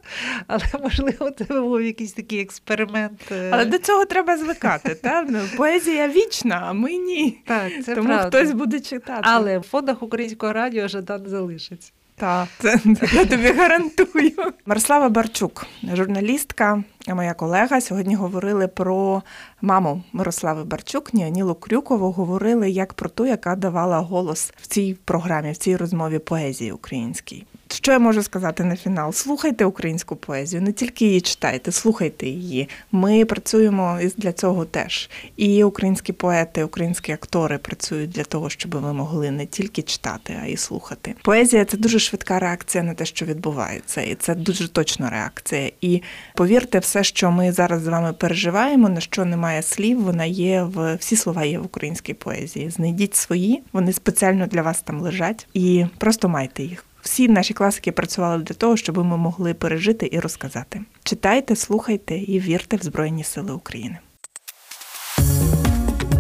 але 0.47 0.65
можливо 0.83 1.31
це 1.31 1.45
був 1.45 1.83
якийсь 1.83 2.13
такий 2.13 2.41
експеримент. 2.41 3.33
Е. 3.33 3.51
Але 3.53 3.65
до 3.65 3.79
цього 3.79 4.05
треба 4.05 4.39
звикати. 4.39 4.95
Та? 4.95 5.27
Поезія 5.57 6.09
вічна, 6.09 6.63
а 6.67 6.73
ми 6.73 6.93
ні. 6.93 7.39
Так, 7.47 7.73
це 7.85 7.95
Тому 7.95 8.09
правда. 8.09 8.39
хтось 8.39 8.53
буде 8.53 8.81
читати. 8.81 9.23
Але 9.23 9.59
в 9.59 9.63
фондах 9.63 10.03
українського 10.03 10.53
радіо 10.53 10.89
Жадан 10.89 11.23
залишиться. 11.27 11.93
Так, 12.19 12.49
це 12.59 12.81
я 13.13 13.27
тобі 13.27 13.53
гарантую. 13.53 14.33
Мирослава 14.67 15.09
Барчук, 15.09 15.67
журналістка, 15.95 16.83
моя 17.09 17.35
колега. 17.35 17.81
Сьогодні 17.81 18.15
говорили 18.15 18.69
про 18.69 19.23
маму 19.61 20.03
Мирослави 20.13 20.65
Барчук, 20.65 21.15
Ніанілу 21.15 21.55
Крюкову. 21.55 22.13
Говорили 22.13 22.71
як 22.71 22.95
про 22.95 23.09
ту, 23.09 23.27
яка 23.27 23.57
давала 23.57 23.99
голос 23.99 24.53
в 24.63 24.67
цій 24.67 24.97
програмі, 25.05 25.53
в 25.53 25.57
цій 25.57 25.77
розмові 25.77 26.19
поезії 26.19 26.73
українській. 26.73 27.47
Що 27.69 27.93
я 27.93 27.99
можу 27.99 28.23
сказати 28.23 28.65
на 28.65 28.77
фінал? 28.77 29.13
Слухайте 29.13 29.65
українську 29.65 30.17
поезію, 30.17 30.63
не 30.63 30.73
тільки 30.73 31.05
її 31.05 31.21
читайте, 31.21 31.73
слухайте 31.73 32.27
її. 32.27 32.69
Ми 32.93 33.25
працюємо 33.25 33.99
для 34.17 34.33
цього 34.33 34.65
теж. 34.65 35.11
І 35.37 35.65
українські 35.65 36.13
поети, 36.13 36.65
українські 36.65 37.13
актори 37.13 37.59
працюють 37.59 38.11
для 38.11 38.25
того, 38.25 38.51
щоб 38.51 38.75
ви 38.75 38.93
могли 38.93 39.31
не 39.31 39.47
тільки 39.47 39.83
читати, 39.83 40.37
а 40.43 40.47
й 40.47 40.57
слухати. 40.57 41.15
Поезія 41.23 41.65
це 41.65 41.77
дуже 41.77 41.99
швидка 41.99 42.39
реакція 42.39 42.85
на 42.85 42.95
те, 42.95 43.05
що 43.05 43.27
відбувається, 43.27 44.01
і 44.01 44.15
це 44.15 44.35
дуже 44.35 44.69
точна 44.69 45.11
реакція. 45.11 45.71
І 45.81 46.03
повірте, 46.35 46.79
все, 46.79 47.05
що 47.05 47.31
ми 47.31 47.53
зараз 47.53 47.83
з 47.83 47.89
вами 47.89 48.13
переживаємо, 48.13 48.89
на 48.89 49.01
що 49.01 49.25
немає 49.25 49.63
слів, 49.63 50.03
вона 50.03 50.25
є 50.25 50.63
в 50.63 50.95
всі 50.95 51.17
слова 51.17 51.45
є 51.45 51.59
в 51.59 51.65
українській 51.65 52.15
поезії. 52.15 52.71
Знайдіть 52.71 53.17
свої, 53.17 53.63
вони 53.73 53.93
спеціально 53.93 54.47
для 54.47 54.63
вас 54.63 54.83
там 54.83 55.01
лежать, 55.01 55.47
і 55.55 55.87
просто 55.99 56.29
майте 56.29 56.63
їх. 56.63 56.85
Всі 57.03 57.29
наші 57.29 57.55
класики 57.55 57.93
працювали 57.93 58.43
для 58.43 58.55
того, 58.55 58.77
щоб 58.77 58.99
ми 58.99 59.17
могли 59.17 59.55
пережити 59.55 60.09
і 60.13 60.21
розказати. 60.21 60.81
Читайте, 61.05 61.57
слухайте 61.57 62.19
і 62.19 62.41
вірте 62.41 62.77
в 62.77 62.83
Збройні 62.83 63.25
Сили 63.25 63.53
України. 63.53 63.99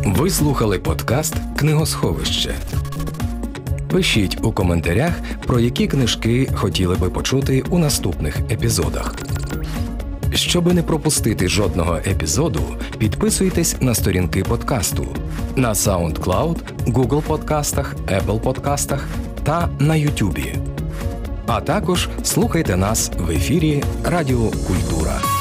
Ви 0.05 0.31
слухали 0.31 0.79
подкаст 0.79 1.35
Книгосховище. 1.57 2.55
Пишіть 3.91 4.39
у 4.43 4.53
коментарях, 4.53 5.13
про 5.47 5.61
які 5.61 5.87
книжки 5.87 6.49
хотіли 6.55 6.95
би 6.95 7.11
почути 7.11 7.65
у 7.71 7.79
наступних 7.79 8.39
епізодах. 8.51 9.15
Щоби 10.35 10.75
не 10.75 10.83
пропустити 10.83 11.49
жодного 11.49 11.97
епізоду, 11.97 12.61
підписуйтесь 12.99 13.77
на 13.81 13.95
сторінки 13.95 14.43
подкасту 14.43 15.07
на 15.57 15.73
SoundCloud, 15.73 16.57
Google 16.87 17.23
Подкастах, 17.23 17.97
Apple 17.97 18.41
Подкастах 18.41 19.09
та 19.47 19.69
на 19.79 19.97
Ютубі, 19.97 20.55
А 21.47 21.61
також 21.61 22.09
слухайте 22.23 22.77
нас 22.77 23.11
в 23.19 23.31
ефірі 23.31 23.83
Радіо 24.05 24.51
Культура. 24.51 25.36